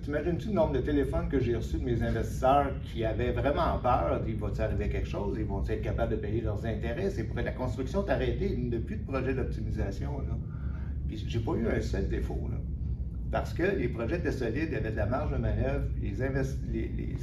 t'imagines-tu 0.03 0.49
le 0.49 0.53
nombre 0.53 0.73
de 0.73 0.81
téléphones 0.81 1.27
que 1.29 1.39
j'ai 1.39 1.55
reçus 1.55 1.79
de 1.79 1.83
mes 1.83 2.03
investisseurs 2.03 2.71
qui 2.83 3.03
avaient 3.03 3.31
vraiment 3.31 3.79
peur, 3.79 4.21
il 4.27 4.35
va 4.35 4.51
arriver 4.59 4.87
quelque 4.87 5.07
chose, 5.07 5.35
ils 5.39 5.45
vont 5.45 5.63
être 5.67 5.81
capables 5.81 6.11
de 6.11 6.17
payer 6.17 6.41
leurs 6.41 6.63
intérêts, 6.63 7.09
c'est 7.09 7.23
pour 7.23 7.37
la 7.37 7.51
construction 7.51 8.05
est 8.05 8.11
arrêtée, 8.11 8.53
il 8.53 8.69
n'y 8.69 8.75
a 8.75 8.79
plus 8.79 8.97
de 8.97 9.03
projet 9.03 9.33
d'optimisation. 9.33 10.11
Puis 11.07 11.25
j'ai 11.27 11.39
pas 11.39 11.53
eu 11.53 11.67
un 11.67 11.81
seul 11.81 12.07
défaut. 12.07 12.39
Parce 13.35 13.53
que 13.53 13.63
les 13.63 13.89
projets 13.89 14.15
étaient 14.15 14.31
solides, 14.31 14.69
il 14.69 14.75
y 14.75 14.77
avait 14.77 14.91
de 14.91 14.95
la 14.95 15.07
marge 15.07 15.29
de 15.29 15.35
manœuvre, 15.35 15.83
les, 16.01 16.09
les 16.71 17.15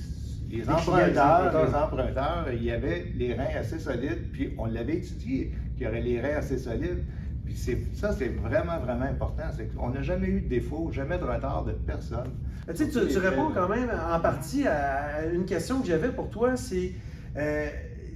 les 0.50 0.68
emprunteurs, 0.68 1.66
les 1.66 1.74
emprunteurs, 1.74 2.46
il 2.52 2.62
y 2.62 2.70
avait 2.70 3.06
les 3.16 3.32
reins 3.32 3.58
assez 3.58 3.78
solides, 3.78 4.30
puis 4.30 4.52
on 4.58 4.66
l'avait 4.66 4.96
étudié, 4.96 5.54
qu'il 5.74 5.86
y 5.86 5.88
aurait 5.88 6.02
les 6.02 6.20
reins 6.20 6.36
assez 6.36 6.58
solides. 6.58 7.02
Puis 7.46 7.56
ça, 7.94 8.12
c'est 8.12 8.28
vraiment, 8.28 8.78
vraiment 8.78 9.06
important. 9.06 9.44
On 9.78 9.88
n'a 9.88 10.02
jamais 10.02 10.26
eu 10.26 10.42
de 10.42 10.48
défaut, 10.48 10.90
jamais 10.92 11.16
de 11.16 11.24
retard 11.24 11.64
de 11.64 11.72
personne. 11.72 12.28
Tu, 12.68 12.90
sais, 12.90 13.06
tu, 13.08 13.16
réponds 13.16 13.50
quand 13.54 13.70
même 13.70 13.90
en 13.90 14.20
partie 14.20 14.66
à 14.66 15.24
une 15.32 15.46
question 15.46 15.80
que 15.80 15.86
j'avais 15.86 16.10
pour 16.10 16.28
toi, 16.28 16.58
c'est 16.58 16.92
euh, 17.38 17.70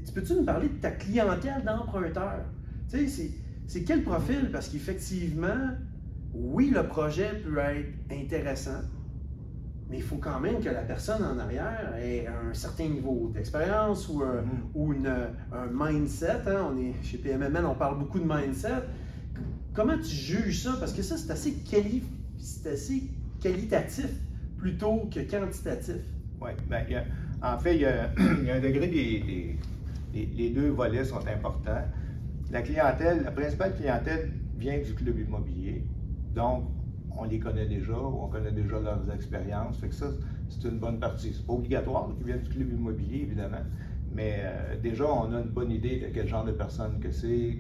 tu 0.05 0.13
peux-tu 0.13 0.35
nous 0.35 0.45
parler 0.45 0.69
de 0.69 0.75
ta 0.83 0.91
clientèle 0.91 1.65
d'emprunteurs? 1.65 2.45
Tu 2.91 3.09
sais, 3.09 3.31
c'est 3.67 3.85
quel 3.85 4.03
profil? 4.03 4.51
Parce 4.53 4.69
qu'effectivement, 4.69 5.71
oui, 6.39 6.71
le 6.71 6.87
projet 6.87 7.31
peut 7.45 7.59
être 7.59 7.87
intéressant, 8.11 8.83
mais 9.89 9.99
il 9.99 10.03
faut 10.03 10.17
quand 10.17 10.41
même 10.41 10.61
que 10.61 10.69
la 10.69 10.83
personne 10.83 11.25
en 11.25 11.39
arrière 11.39 11.95
ait 11.99 12.27
un 12.27 12.53
certain 12.53 12.89
niveau 12.89 13.31
d'expérience 13.33 14.09
ou, 14.09 14.23
un, 14.23 14.43
mm-hmm. 14.43 14.75
ou 14.75 14.95
un 15.53 15.69
mindset. 15.73 16.43
Hein. 16.47 16.73
On 16.73 16.79
est, 16.79 16.95
chez 17.03 17.19
PMML, 17.19 17.65
on 17.65 17.75
parle 17.75 17.99
beaucoup 17.99 18.19
de 18.19 18.27
mindset. 18.27 18.83
Comment 19.75 19.97
tu 19.99 20.15
juges 20.15 20.63
ça? 20.65 20.77
Parce 20.79 20.93
que 20.93 21.03
ça, 21.03 21.17
c'est 21.17 21.31
assez, 21.31 21.55
assez 22.71 23.03
qualitatif 23.41 24.11
plutôt 24.59 25.09
que 25.13 25.21
quantitatif. 25.21 25.97
Oui, 26.41 26.51
ben, 26.69 26.85
en 27.43 27.59
fait, 27.59 27.77
il 27.77 27.83
y, 27.83 27.87
a, 27.87 28.11
un 28.19 28.61
degré 28.61 28.89
des, 28.89 29.57
les 30.15 30.51
deux 30.51 30.71
volets 30.71 31.05
sont 31.05 31.27
importants. 31.27 31.85
La 32.51 32.63
clientèle, 32.63 33.23
la 33.25 33.31
principale 33.31 33.75
clientèle 33.77 34.33
vient 34.57 34.79
du 34.79 34.95
club 34.95 35.19
immobilier. 35.19 35.85
Donc, 36.37 36.65
on 37.19 37.25
les 37.25 37.39
connaît 37.39 37.67
déjà, 37.67 37.99
on 37.99 38.29
connaît 38.29 38.53
déjà 38.53 38.79
leurs 38.79 39.11
expériences. 39.13 39.79
Fait 39.79 39.89
que 39.89 39.95
ça, 39.95 40.07
c'est 40.49 40.69
une 40.69 40.79
bonne 40.79 41.01
partie. 41.01 41.33
C'est 41.35 41.47
pas 41.47 41.55
obligatoire 41.55 42.09
qu'ils 42.15 42.27
viennent 42.27 42.43
du 42.43 42.51
club 42.51 42.73
immobilier, 42.73 43.23
évidemment, 43.23 43.65
mais 44.15 44.43
euh, 44.45 44.77
déjà, 44.81 45.07
on 45.07 45.33
a 45.33 45.41
une 45.41 45.49
bonne 45.49 45.71
idée 45.71 45.99
de 45.99 46.07
quel 46.09 46.29
genre 46.29 46.45
de 46.45 46.53
personnes 46.53 47.01
que 47.01 47.11
c'est, 47.11 47.59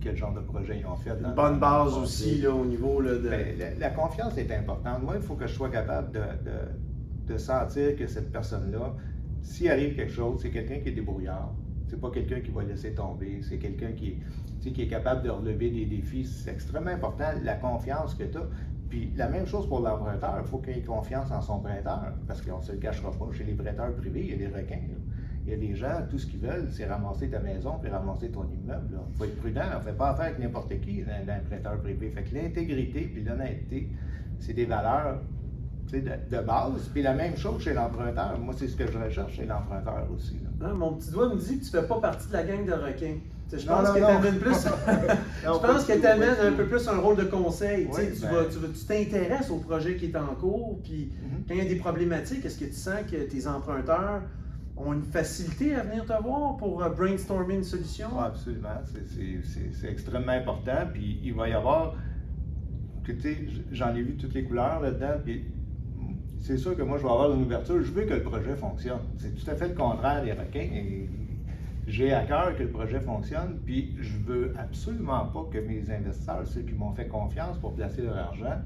quel 0.00 0.16
genre 0.16 0.32
de 0.32 0.40
projet 0.40 0.78
ils 0.78 0.86
ont 0.86 0.96
fait. 0.96 1.10
Une 1.10 1.34
bonne 1.34 1.58
base 1.58 1.96
aussi 1.96 2.40
là, 2.40 2.54
au 2.54 2.64
niveau 2.64 3.02
de. 3.02 3.18
Ben, 3.18 3.78
la, 3.78 3.90
confiance 3.90 4.38
est 4.38 4.50
importante. 4.52 5.02
Moi, 5.02 5.14
il 5.16 5.22
faut 5.22 5.34
que 5.34 5.46
je 5.46 5.54
sois 5.54 5.68
capable 5.68 6.12
de, 6.12 7.32
de 7.32 7.38
sentir 7.38 7.96
que 7.96 8.06
cette 8.06 8.30
personne-là, 8.30 8.94
s'il 9.42 9.70
arrive 9.70 9.96
quelque 9.96 10.12
chose, 10.12 10.40
c'est 10.40 10.50
quelqu'un 10.50 10.78
qui 10.78 10.90
est 10.90 10.92
débrouillard. 10.92 11.52
C'est 11.92 12.00
pas 12.00 12.10
quelqu'un 12.10 12.40
qui 12.40 12.50
va 12.50 12.62
laisser 12.62 12.94
tomber. 12.94 13.42
C'est 13.42 13.58
quelqu'un 13.58 13.92
qui, 13.92 14.18
qui 14.62 14.80
est 14.80 14.88
capable 14.88 15.22
de 15.22 15.28
relever 15.28 15.68
des 15.68 15.84
défis. 15.84 16.24
C'est 16.24 16.50
extrêmement 16.50 16.90
important, 16.90 17.26
la 17.44 17.54
confiance 17.56 18.14
que 18.14 18.24
tu 18.24 18.38
as. 18.38 18.48
Puis 18.88 19.12
la 19.14 19.28
même 19.28 19.46
chose 19.46 19.68
pour 19.68 19.80
l'emprunteur, 19.80 20.38
il 20.42 20.48
faut 20.48 20.56
qu'il 20.56 20.78
ait 20.78 20.80
confiance 20.80 21.30
en 21.30 21.42
son 21.42 21.60
prêteur, 21.60 22.14
parce 22.26 22.40
qu'on 22.40 22.56
ne 22.56 22.62
se 22.62 22.72
le 22.72 22.78
cachera 22.78 23.10
pas. 23.10 23.30
Chez 23.32 23.44
les 23.44 23.52
prêteurs 23.52 23.94
privés, 23.94 24.22
il 24.24 24.30
y 24.30 24.32
a 24.32 24.36
des 24.38 24.46
requins. 24.46 24.80
Il 25.44 25.50
y 25.50 25.54
a 25.54 25.58
des 25.58 25.74
gens, 25.74 26.00
tout 26.08 26.16
ce 26.16 26.26
qu'ils 26.26 26.40
veulent, 26.40 26.68
c'est 26.70 26.86
ramasser 26.86 27.28
ta 27.28 27.40
maison 27.40 27.78
puis 27.78 27.90
ramasser 27.90 28.30
ton 28.30 28.48
immeuble. 28.48 28.98
Il 29.10 29.14
faut 29.14 29.24
être 29.24 29.36
prudent, 29.36 29.60
on 29.74 29.78
ne 29.78 29.82
fait 29.82 29.92
pas 29.92 30.12
affaire 30.12 30.26
avec 30.26 30.38
n'importe 30.38 30.80
qui, 30.80 31.02
d'un 31.02 31.40
prêteur 31.40 31.78
privé. 31.82 32.08
Fait 32.08 32.22
que 32.22 32.34
l'intégrité 32.34 33.02
puis 33.02 33.22
l'honnêteté, 33.22 33.90
c'est 34.38 34.54
des 34.54 34.64
valeurs 34.64 35.20
de, 36.00 36.40
base. 36.40 36.88
Puis 36.92 37.02
la 37.02 37.14
même 37.14 37.36
chose 37.36 37.62
chez 37.62 37.74
l'emprunteur. 37.74 38.38
Moi, 38.38 38.54
c'est 38.56 38.68
ce 38.68 38.76
que 38.76 38.90
je 38.90 38.98
recherche 38.98 39.34
chez 39.34 39.44
l'emprunteur 39.44 40.06
aussi. 40.14 40.40
Ah, 40.62 40.72
mon 40.72 40.94
petit 40.94 41.10
doigt 41.10 41.28
me 41.28 41.36
dit 41.36 41.58
que 41.58 41.64
tu 41.64 41.76
ne 41.76 41.80
fais 41.80 41.86
pas 41.86 42.00
partie 42.00 42.28
de 42.28 42.32
la 42.32 42.44
gang 42.44 42.64
de 42.64 42.72
requins. 42.72 43.18
Je 43.52 43.66
pense 43.66 43.92
qu'elle 43.92 44.02
t'amène 44.02 44.38
plus. 44.38 44.54
je 45.42 45.46
pense 45.46 45.86
t'amène 45.86 46.36
un 46.42 46.52
peu 46.52 46.66
plus 46.66 46.88
un 46.88 46.98
rôle 46.98 47.16
de 47.16 47.24
conseil. 47.24 47.86
tu, 47.86 48.22
ben 48.22 48.46
tu 48.48 48.86
t'intéresses 48.86 49.50
au 49.50 49.58
projet 49.58 49.96
qui 49.96 50.06
est 50.06 50.16
en 50.16 50.34
cours, 50.34 50.80
puis 50.82 51.12
mm-hmm. 51.12 51.48
quand 51.48 51.54
il 51.54 51.58
y 51.58 51.66
a 51.66 51.68
des 51.68 51.76
problématiques, 51.76 52.44
est-ce 52.44 52.58
que 52.58 52.64
tu 52.64 52.72
sens 52.72 53.00
que 53.10 53.16
tes 53.16 53.46
emprunteurs 53.46 54.22
ont 54.76 54.94
une 54.94 55.02
facilité 55.02 55.74
à 55.74 55.82
venir 55.82 56.06
te 56.06 56.22
voir 56.22 56.56
pour 56.56 56.82
euh, 56.82 56.88
brainstormer 56.88 57.56
une 57.56 57.64
solution? 57.64 58.18
absolument. 58.18 58.80
C'est 58.86 59.90
extrêmement 59.90 60.32
important. 60.32 60.86
Puis 60.92 61.20
il 61.22 61.34
va 61.34 61.48
y 61.48 61.52
avoir. 61.52 61.94
J'en 63.72 63.94
ai 63.94 64.02
vu 64.02 64.16
toutes 64.16 64.32
les 64.32 64.44
couleurs 64.44 64.80
là-dedans. 64.80 65.20
Puis 65.24 65.44
c'est 66.42 66.58
sûr 66.58 66.76
que 66.76 66.82
moi, 66.82 66.98
je 66.98 67.04
vais 67.04 67.08
avoir 67.08 67.32
une 67.32 67.42
ouverture. 67.42 67.80
Je 67.82 67.92
veux 67.92 68.04
que 68.04 68.14
le 68.14 68.22
projet 68.22 68.56
fonctionne. 68.56 69.00
C'est 69.16 69.34
tout 69.34 69.48
à 69.48 69.54
fait 69.54 69.68
le 69.68 69.74
contraire 69.74 70.22
des 70.24 70.32
requins. 70.32 70.68
J'ai 71.86 72.12
à 72.12 72.24
cœur 72.24 72.56
que 72.56 72.64
le 72.64 72.68
projet 72.68 73.00
fonctionne, 73.00 73.58
puis 73.64 73.94
je 74.00 74.18
veux 74.18 74.52
absolument 74.56 75.26
pas 75.26 75.48
que 75.52 75.58
mes 75.58 75.90
investisseurs, 75.90 76.46
ceux 76.46 76.62
qui 76.62 76.74
m'ont 76.74 76.92
fait 76.92 77.08
confiance 77.08 77.58
pour 77.58 77.74
placer 77.74 78.02
leur 78.02 78.16
argent, 78.16 78.60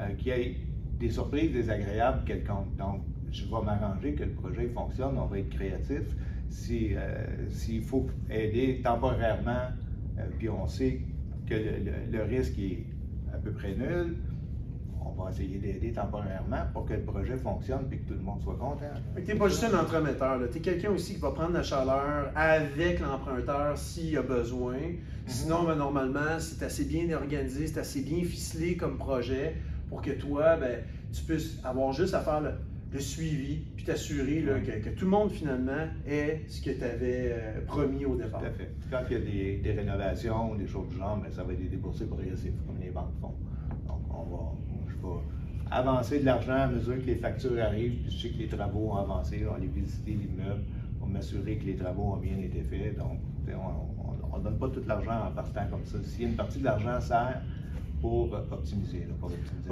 euh, 0.00 0.08
qu'il 0.18 0.28
y 0.28 0.30
ait 0.30 0.56
des 0.98 1.10
surprises 1.10 1.52
désagréables 1.52 2.24
quelconques. 2.24 2.74
Donc, 2.76 3.02
je 3.30 3.44
vais 3.44 3.62
m'arranger 3.64 4.14
que 4.14 4.24
le 4.24 4.32
projet 4.32 4.68
fonctionne, 4.68 5.18
on 5.18 5.26
va 5.26 5.38
être 5.38 5.50
créatif. 5.50 6.16
Euh, 6.70 7.26
s'il 7.48 7.82
faut 7.82 8.06
aider 8.30 8.80
temporairement, 8.82 9.70
euh, 10.18 10.22
puis 10.38 10.48
on 10.48 10.66
sait 10.66 11.00
que 11.46 11.54
le, 11.54 12.22
risque 12.22 12.58
est 12.58 12.86
à 13.32 13.38
peu 13.38 13.50
près 13.50 13.74
nul, 13.74 14.16
on 15.04 15.22
va 15.22 15.30
essayer 15.30 15.58
d'aider 15.58 15.92
temporairement 15.92 16.64
pour 16.72 16.86
que 16.86 16.94
le 16.94 17.02
projet 17.02 17.36
fonctionne 17.36 17.86
et 17.92 17.98
que 17.98 18.08
tout 18.08 18.14
le 18.14 18.20
monde 18.20 18.40
soit 18.42 18.56
content. 18.56 18.86
Tu 19.16 19.22
n'es 19.22 19.34
pas 19.34 19.48
juste 19.48 19.64
un 19.64 19.78
entremetteur, 19.78 20.40
tu 20.50 20.58
es 20.58 20.60
quelqu'un 20.60 20.90
aussi 20.90 21.14
qui 21.14 21.20
va 21.20 21.30
prendre 21.30 21.52
la 21.52 21.62
chaleur 21.62 22.30
avec 22.34 23.00
l'emprunteur 23.00 23.76
s'il 23.76 24.10
y 24.10 24.16
a 24.16 24.22
besoin. 24.22 24.74
Mhm. 24.74 24.98
Sinon, 25.26 25.64
ben, 25.64 25.76
normalement, 25.76 26.38
c'est 26.38 26.64
assez 26.64 26.84
bien 26.84 27.10
organisé, 27.14 27.66
c'est 27.66 27.80
assez 27.80 28.02
bien 28.02 28.24
ficelé 28.24 28.76
comme 28.76 28.98
projet 28.98 29.56
pour 29.88 30.02
que 30.02 30.10
toi, 30.10 30.56
ben, 30.56 30.80
tu 31.12 31.22
puisses 31.22 31.60
avoir 31.64 31.92
juste 31.92 32.14
à 32.14 32.20
faire 32.20 32.40
le, 32.40 32.50
suivi, 33.00 33.56
puis 33.74 33.84
t'assurer 33.84 34.44
que, 34.84 34.90
tout 34.90 35.06
le 35.06 35.10
monde 35.10 35.32
finalement 35.32 35.88
ait 36.06 36.42
ce 36.46 36.62
que 36.62 36.70
tu 36.70 36.84
avais 36.84 37.32
euh, 37.32 37.60
promis 37.66 38.04
au 38.04 38.14
départ. 38.14 38.40
Tout 38.40 38.46
à 38.46 38.50
fait. 38.50 38.70
Quand 38.88 39.00
il 39.10 39.16
y 39.16 39.56
a 39.56 39.58
des, 39.60 39.72
rénovations, 39.72 40.54
des 40.54 40.68
choses 40.68 40.88
du 40.90 40.96
genre, 40.96 41.16
ben, 41.16 41.28
ça 41.32 41.42
va 41.42 41.54
être 41.54 41.68
déboursé 41.68 42.06
progressif, 42.06 42.52
comme 42.64 42.78
les 42.80 42.90
banques 42.90 43.10
font. 43.20 43.34
Donc, 43.88 44.00
on 44.10 44.22
va, 44.30 44.52
avancer 45.70 46.20
de 46.20 46.24
l'argent 46.24 46.52
à 46.52 46.66
mesure 46.66 47.00
que 47.00 47.06
les 47.06 47.16
factures 47.16 47.60
arrivent. 47.62 47.98
je 48.08 48.16
sais 48.16 48.28
que 48.28 48.38
les 48.38 48.48
travaux 48.48 48.90
ont 48.90 48.96
avancé. 48.96 49.44
On 49.50 49.54
aller 49.54 49.66
visiter 49.66 50.12
l'immeuble 50.12 50.62
pour 50.98 51.08
m'assurer 51.08 51.56
que 51.56 51.64
les 51.64 51.76
travaux 51.76 52.14
ont 52.14 52.16
bien 52.16 52.38
été 52.38 52.62
faits. 52.62 52.96
Donc, 52.98 53.18
on 54.32 54.38
ne 54.38 54.44
donne 54.44 54.58
pas 54.58 54.68
tout 54.68 54.82
l'argent 54.86 55.28
en 55.28 55.30
partant 55.32 55.66
comme 55.70 55.84
ça. 55.84 55.98
A 55.98 56.22
une 56.22 56.36
partie 56.36 56.58
de 56.58 56.64
l'argent 56.64 57.00
sert 57.00 57.40
pour 58.00 58.32
optimiser. 58.50 59.06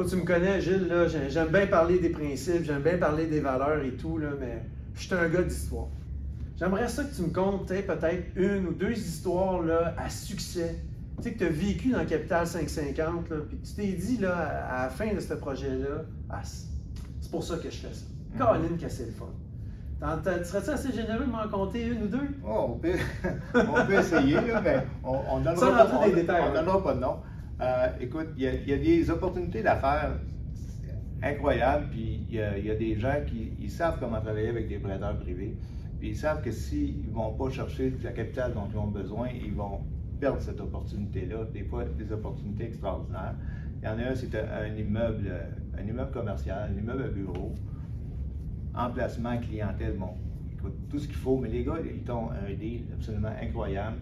tu 0.09 0.17
me 0.17 0.25
connais, 0.25 0.61
Gilles, 0.61 0.91
j'aime 1.29 1.49
bien 1.49 1.67
parler 1.67 1.99
des 1.99 2.09
principes, 2.09 2.65
j'aime 2.65 2.83
bien 2.83 2.97
parler 2.97 3.27
des 3.27 3.41
valeurs 3.41 3.83
et 3.83 3.93
tout, 3.93 4.17
là, 4.17 4.29
mais 4.41 4.63
je 4.95 5.03
suis 5.03 5.15
un 5.15 5.29
gars 5.29 5.43
d'histoire. 5.43 5.89
J'aimerais 6.59 6.89
ça 6.89 7.05
que 7.05 7.15
tu 7.15 7.23
me 7.23 7.29
contes 7.29 7.67
peut-être 7.67 8.25
une 8.37 8.69
ou 8.69 8.73
deux 8.73 8.93
histoires 8.93 9.63
là, 9.63 9.95
à 9.99 10.09
succès 10.09 10.77
tu 11.19 11.23
sais, 11.23 11.33
que 11.35 11.39
tu 11.39 11.45
as 11.45 11.51
vécu 11.51 11.91
dans 11.91 12.05
Capital 12.05 12.47
550, 12.47 13.31
là, 13.31 13.37
puis 13.49 13.59
tu 13.59 13.75
t'es 13.75 13.93
dit 13.93 14.19
là, 14.19 14.37
à, 14.69 14.83
la 14.85 14.89
fin 14.91 15.13
de 15.13 15.21
ce 15.21 15.35
projet-là, 15.35 16.05
ah, 16.31 16.41
c'est 16.43 17.31
pour 17.31 17.45
ça 17.45 17.57
que 17.57 17.71
je 17.71 17.77
fais 17.77 17.93
ça. 17.93 18.05
Mm-hmm. 18.05 18.39
Caroline, 18.39 18.79
que 18.79 18.89
c'est 18.89 19.07
le 19.07 19.13
fun. 19.13 19.27
Serais-tu 20.45 20.71
assez 20.71 20.93
généreux 20.93 21.25
de 21.25 21.31
m'en 21.31 21.49
compter 21.49 21.87
une 21.87 22.03
ou 22.03 22.09
deux? 22.09 22.29
Oh, 22.45 22.71
on, 22.71 22.79
peut, 22.79 22.95
on 23.55 23.87
peut 23.87 23.95
essayer, 23.95 24.35
là, 24.35 24.61
mais 24.61 24.85
on, 25.05 25.21
on 25.31 25.41
donnera 25.41 25.87
pas, 25.87 26.09
des 26.09 26.15
détails, 26.15 26.43
on, 26.51 26.53
donnera 26.53 26.83
pas 26.83 26.95
de 26.95 27.01
nom. 27.01 27.17
Euh, 27.61 27.87
écoute, 28.01 28.29
il 28.37 28.43
y, 28.43 28.73
a 28.73 28.77
des 28.77 29.11
opportunités 29.11 29.63
d'affaires 29.63 30.19
incroyables, 31.23 31.91
puis 31.91 32.27
il 32.29 32.35
y, 32.35 32.71
a 32.71 32.75
des 32.75 32.99
gens 32.99 33.15
qui 33.25 33.53
ils 33.61 33.71
savent 33.71 33.99
comment 34.01 34.21
travailler 34.21 34.49
avec 34.49 34.69
des 34.69 34.79
prêteurs 34.79 35.17
privés, 35.21 35.57
puis 36.01 36.09
ils 36.11 36.17
savent 36.17 36.43
que 36.43 36.51
s'ils 36.51 37.09
ne 37.09 37.15
vont 37.15 37.35
pas 37.35 37.51
chercher 37.51 37.97
la 38.03 38.11
capitale 38.11 38.55
dont 38.55 38.67
ils 38.73 38.79
ont 38.79 38.89
besoin, 38.89 39.29
ils 39.29 39.55
vont 39.55 39.83
perdre 40.23 40.41
cette 40.41 40.61
opportunité-là, 40.61 41.47
des 41.53 41.65
fois 41.65 41.85
des 41.85 42.13
opportunités 42.13 42.67
extraordinaires. 42.67 43.35
Il 43.83 43.87
y 43.87 43.89
en 43.89 43.99
a 43.99 44.11
un, 44.11 44.15
c'est 44.15 44.33
un 44.37 44.73
immeuble, 44.77 45.29
un 45.77 45.85
immeuble 45.85 46.13
commercial, 46.13 46.71
un 46.71 46.79
immeuble 46.79 47.03
à 47.03 47.09
bureau, 47.09 47.53
emplacement, 48.73 49.37
clientèle, 49.39 49.97
bon, 49.97 50.11
tout 50.89 51.01
ce 51.01 51.09
qu'il 51.09 51.17
faut, 51.17 51.39
mais 51.39 51.49
les 51.49 51.65
gars, 51.65 51.79
ils 51.85 52.09
ont 52.13 52.31
un 52.31 52.55
deal 52.55 52.85
absolument 52.93 53.33
incroyable. 53.43 53.97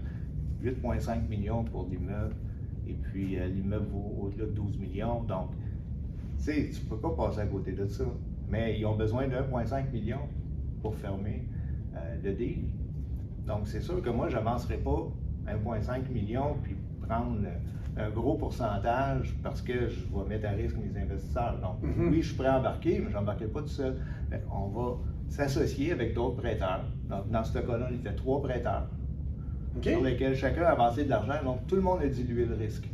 8,5 0.62 1.27
millions 1.27 1.65
pour 1.65 1.89
l'immeuble, 1.89 2.35
et 2.87 2.93
puis 2.93 3.39
euh, 3.39 3.47
l'immeuble 3.47 3.87
vaut 3.87 4.27
au-delà 4.27 4.45
de 4.45 4.50
12 4.50 4.77
millions. 4.77 5.23
Donc, 5.23 5.53
tu 6.37 6.45
sais, 6.45 6.71
tu 6.71 6.83
peux 6.83 6.99
pas 6.99 7.15
passer 7.17 7.41
à 7.41 7.47
côté 7.47 7.73
de 7.73 7.87
ça. 7.87 8.05
Mais 8.50 8.79
ils 8.79 8.85
ont 8.85 8.95
besoin 8.95 9.27
de 9.27 9.37
1,5 9.37 9.91
million 9.91 10.21
pour 10.83 10.95
fermer 10.95 11.49
euh, 11.97 12.17
le 12.23 12.33
deal. 12.35 12.65
Donc, 13.47 13.61
c'est 13.65 13.81
sûr 13.81 14.03
que 14.03 14.11
moi, 14.11 14.29
je 14.29 14.37
n'avancerai 14.37 14.77
pas 14.77 15.11
1,5 15.47 16.11
million, 16.12 16.56
puis 16.62 16.76
prendre 17.06 17.38
un 17.97 18.11
gros 18.11 18.37
pourcentage 18.37 19.35
parce 19.42 19.62
que 19.62 19.88
je 19.88 20.00
vais 20.00 20.28
mettre 20.28 20.49
à 20.49 20.50
risque 20.50 20.76
mes 20.76 21.00
investisseurs. 21.00 21.59
Donc, 21.61 21.82
mhm. 21.82 22.11
oui, 22.11 22.23
je 22.23 22.28
suis 22.28 22.37
prêt 22.37 22.49
à 22.49 22.59
embarquer, 22.59 23.00
mais 23.00 23.11
je 23.11 23.16
n'embarquerai 23.16 23.49
pas 23.49 23.62
tout 23.62 23.68
seul. 23.68 23.97
on 24.52 24.68
va 24.68 24.97
s'associer 25.28 25.92
avec 25.92 26.14
d'autres 26.14 26.37
prêteurs. 26.37 26.85
Donc, 27.09 27.30
dans 27.30 27.44
ce 27.44 27.59
cas-là, 27.59 27.88
il 27.90 27.97
était 27.97 28.14
trois 28.14 28.42
prêteurs 28.42 28.88
sur 29.80 30.02
lesquels 30.02 30.35
chacun 30.35 30.62
a 30.62 30.70
avancé 30.70 31.04
de 31.04 31.11
l'argent. 31.11 31.44
Donc, 31.44 31.66
tout 31.66 31.76
le 31.76 31.82
monde 31.82 32.00
a 32.02 32.09
dilué 32.09 32.44
le 32.44 32.54
risque. 32.54 32.88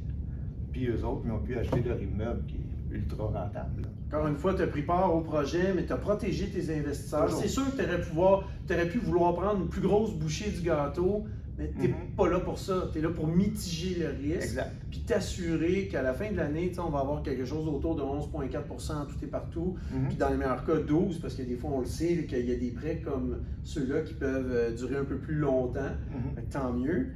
Puis 0.73 0.87
eux 0.89 1.05
autres, 1.05 1.23
ils 1.25 1.33
ont 1.33 1.39
pu 1.39 1.57
acheter 1.57 1.83
leur 1.83 2.01
immeuble 2.01 2.45
qui 2.47 2.57
est 2.57 2.95
ultra 2.95 3.25
rentable. 3.25 3.89
Encore 4.09 4.29
une 4.29 4.37
fois, 4.37 4.55
tu 4.55 4.63
as 4.63 4.67
pris 4.67 4.83
part 4.83 5.15
au 5.15 5.21
projet, 5.21 5.73
mais 5.75 5.85
tu 5.85 5.93
as 5.93 5.97
protégé 5.97 6.49
tes 6.49 6.79
investisseurs. 6.79 7.31
C'est 7.31 7.49
sûr 7.49 7.65
que 7.65 7.77
tu 7.77 8.17
aurais, 8.17 8.45
aurais, 8.71 8.89
pu 8.89 8.99
vouloir 8.99 9.35
prendre 9.35 9.63
une 9.63 9.69
plus 9.69 9.81
grosse 9.81 10.15
bouchée 10.15 10.51
du 10.51 10.63
gâteau, 10.63 11.25
mais 11.59 11.71
tu 11.71 11.79
n'es 11.81 11.89
mhm. 11.89 11.95
pas 12.17 12.29
là 12.29 12.41
pour 12.41 12.59
ça. 12.59 12.89
Tu 12.93 12.99
es 12.99 13.03
là 13.03 13.09
pour 13.09 13.27
mitiger 13.27 13.99
le 13.99 14.09
risque. 14.09 14.61
Puis 14.91 15.01
t'assurer 15.01 15.89
qu'à 15.89 16.03
la 16.03 16.13
fin 16.13 16.31
de 16.31 16.37
l'année, 16.37 16.71
on 16.79 16.91
va 16.91 17.01
avoir 17.01 17.23
quelque 17.23 17.45
chose 17.45 17.67
autour 17.67 17.95
de 17.97 18.03
11,4% 18.03 19.07
tout 19.07 19.25
et 19.25 19.27
partout. 19.27 19.77
Mhm. 19.93 20.09
Puis 20.09 20.17
dans 20.17 20.29
les 20.29 20.37
meilleurs 20.37 20.65
cas, 20.65 20.77
12 20.77 21.19
parce 21.21 21.35
que 21.35 21.43
des 21.43 21.57
fois, 21.57 21.71
on 21.73 21.81
le 21.81 21.87
sait, 21.87 22.27
qu'il 22.27 22.47
y 22.47 22.53
a 22.53 22.57
des 22.57 22.71
prêts 22.71 23.01
comme 23.03 23.39
ceux-là 23.63 24.03
qui 24.03 24.15
peuvent 24.15 24.51
euh, 24.51 24.71
durer 24.73 24.97
un 24.97 25.05
peu 25.05 25.17
plus 25.17 25.37
longtemps. 25.37 25.81
Mhm. 26.11 26.45
Tant 26.51 26.73
mieux. 26.73 27.09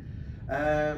Euh, 0.50 0.94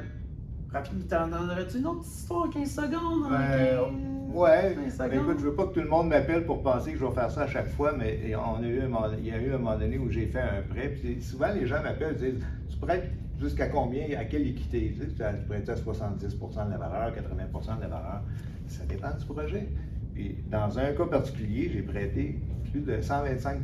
rapidement, 0.73 1.05
t'en 1.09 1.33
aurais-tu 1.33 1.79
une 1.79 1.87
autre 1.87 2.07
histoire, 2.07 2.49
15 2.49 2.71
secondes? 2.71 3.29
Ben, 3.29 4.13
Ouais, 4.33 4.75
ben, 4.75 5.13
écoute, 5.13 5.41
je 5.41 5.45
veux 5.45 5.55
pas 5.55 5.67
que 5.67 5.75
tout 5.75 5.81
le 5.81 5.89
monde 5.89 6.09
m'appelle 6.09 6.47
pour 6.47 6.63
penser 6.63 6.93
que 6.93 6.99
je 6.99 7.05
vais 7.05 7.13
faire 7.13 7.31
ça 7.31 7.43
à 7.43 7.47
chaque 7.47 7.69
fois, 7.69 7.93
mais 7.93 8.35
on 8.35 8.63
a 8.63 8.67
eu 8.67 8.81
il 9.19 9.27
y 9.27 9.31
a 9.31 9.39
eu 9.39 9.53
un 9.53 9.59
moment 9.59 9.77
donné 9.77 9.99
où 9.99 10.11
j'ai 10.11 10.25
fait 10.27 10.41
un 10.41 10.63
prêt. 10.71 10.89
Puis 10.89 11.21
souvent, 11.21 11.53
les 11.53 11.67
gens 11.67 11.83
m'appellent 11.83 12.17
et 12.25 12.33
disent 12.33 12.45
Tu 12.71 12.79
prêtes 12.79 13.11
jusqu'à 13.43 13.69
combien, 13.69 14.05
à 14.19 14.25
quelle 14.25 14.47
équité 14.47 14.95
Tu, 14.95 15.01
sais, 15.01 15.09
tu 15.09 15.47
prêtes 15.47 15.69
à 15.69 15.75
70% 15.75 16.67
de 16.67 16.71
la 16.71 16.79
valeur, 16.79 17.13
80% 17.15 17.77
de 17.77 17.83
la 17.83 17.89
valeur. 17.89 18.23
Ça 18.69 18.85
dépend 18.85 19.11
du 19.19 19.25
projet. 19.27 19.69
Puis 20.15 20.37
dans 20.51 20.79
un 20.79 20.93
cas 20.93 21.07
particulier, 21.07 21.71
j'ai 21.73 21.83
prêté 21.83 22.39
plus 22.71 22.81
de 22.81 22.97
125% 22.97 23.63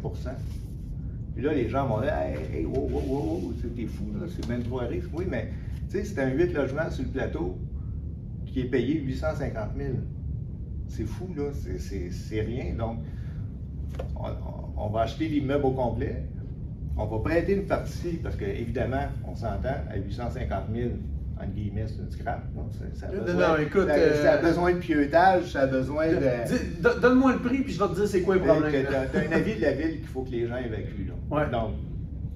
Puis 1.34 1.44
là, 1.44 1.52
les 1.52 1.68
gens 1.68 1.86
m'ont 1.88 2.00
dit 2.00 2.08
Hey, 2.08 2.64
wow, 2.64 2.88
wow, 2.90 3.02
wow, 3.06 3.52
t'es 3.74 3.86
fou, 3.86 4.04
c'est 4.28 4.46
23 4.46 4.84
risques. 4.84 5.10
Oui, 5.12 5.26
mais 5.28 5.50
tu 5.90 5.98
sais, 5.98 6.04
c'est 6.04 6.20
un 6.20 6.30
8 6.30 6.52
logements 6.52 6.90
sur 6.90 7.04
le 7.04 7.10
plateau 7.10 7.58
qui 8.46 8.60
est 8.60 8.70
payé 8.70 9.00
850 9.00 9.70
000 9.76 9.88
c'est 10.88 11.04
fou, 11.04 11.28
là. 11.36 11.50
C'est 11.78 12.40
rien. 12.40 12.74
Donc, 12.74 12.98
on, 14.76 14.88
va 14.88 15.02
acheter 15.02 15.28
l'immeuble 15.28 15.66
au 15.66 15.72
complet. 15.72 16.24
On 16.98 17.06
va 17.06 17.18
prêter 17.20 17.54
une 17.54 17.66
partie, 17.66 18.18
parce 18.22 18.34
qu'évidemment, 18.34 19.06
on 19.24 19.34
s'entend, 19.36 19.76
à 19.88 19.96
850 19.96 20.64
000, 20.74 20.90
en 21.40 21.46
guillemets, 21.46 21.86
c'est 21.86 22.02
une 22.02 22.10
scrap. 22.10 22.42
Ça, 22.94 23.06
a 23.06 23.10
besoin, 23.10 23.48
non, 23.48 23.56
écoute, 23.62 23.86
ça, 23.86 24.32
a 24.32 24.36
euh, 24.36 24.42
besoin 24.42 24.72
de 24.72 24.78
pieutage, 24.78 25.52
ça 25.52 25.60
a 25.60 25.66
besoin 25.66 26.08
de. 26.08 27.00
Donne-moi 27.00 27.34
le 27.34 27.38
prix, 27.38 27.58
puis 27.58 27.72
je 27.72 27.78
vais 27.78 27.88
te 27.88 27.94
dire 27.94 28.08
c'est 28.08 28.22
quoi 28.22 28.34
le 28.34 28.40
problème. 28.40 28.72
Tu 28.72 28.94
as, 28.94 29.28
un 29.28 29.32
avis 29.32 29.54
de 29.54 29.60
la 29.60 29.72
ville 29.72 29.98
qu'il 29.98 30.08
faut 30.08 30.22
que 30.22 30.30
les 30.30 30.48
gens 30.48 30.56
évacuent. 30.56 31.12
Là. 31.30 31.46
Donc, 31.46 31.74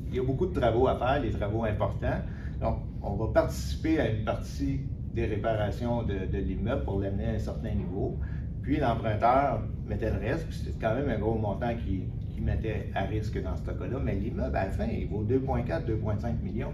il 0.08 0.16
y 0.16 0.20
a 0.20 0.22
beaucoup 0.22 0.46
de 0.46 0.58
travaux 0.58 0.86
à 0.86 0.96
faire, 0.96 1.20
des 1.20 1.30
travaux 1.30 1.64
importants. 1.64 2.20
Donc, 2.60 2.78
on 3.02 3.16
va 3.16 3.32
participer 3.32 3.98
à 3.98 4.08
une 4.08 4.24
partie 4.24 4.80
des 5.12 5.26
réparations 5.26 6.04
de, 6.04 6.14
de 6.32 6.38
l'immeuble 6.38 6.84
pour 6.84 7.00
l'amener 7.00 7.26
à 7.26 7.30
un 7.30 7.38
certain 7.38 7.74
niveau. 7.74 8.18
Puis 8.62 8.76
l'emprunteur 8.76 9.62
mettait 9.88 10.10
le 10.10 10.18
reste, 10.18 10.46
puis 10.46 10.56
c'était 10.56 10.78
quand 10.80 10.94
même 10.94 11.08
un 11.08 11.18
gros 11.18 11.34
montant 11.34 11.74
qui, 11.74 12.04
mettait 12.42 12.90
à 12.94 13.02
risque 13.04 13.42
dans 13.42 13.56
ce 13.56 13.62
cas-là. 13.62 13.98
Mais 14.02 14.14
l'immeuble, 14.14 14.56
à 14.56 14.64
la 14.66 14.70
fin, 14.70 14.86
il 14.86 15.06
vaut 15.08 15.24
2,4, 15.24 15.84
2,5 15.86 16.42
millions. 16.42 16.72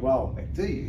Wow! 0.00 0.34
tu 0.54 0.62
sais, 0.62 0.84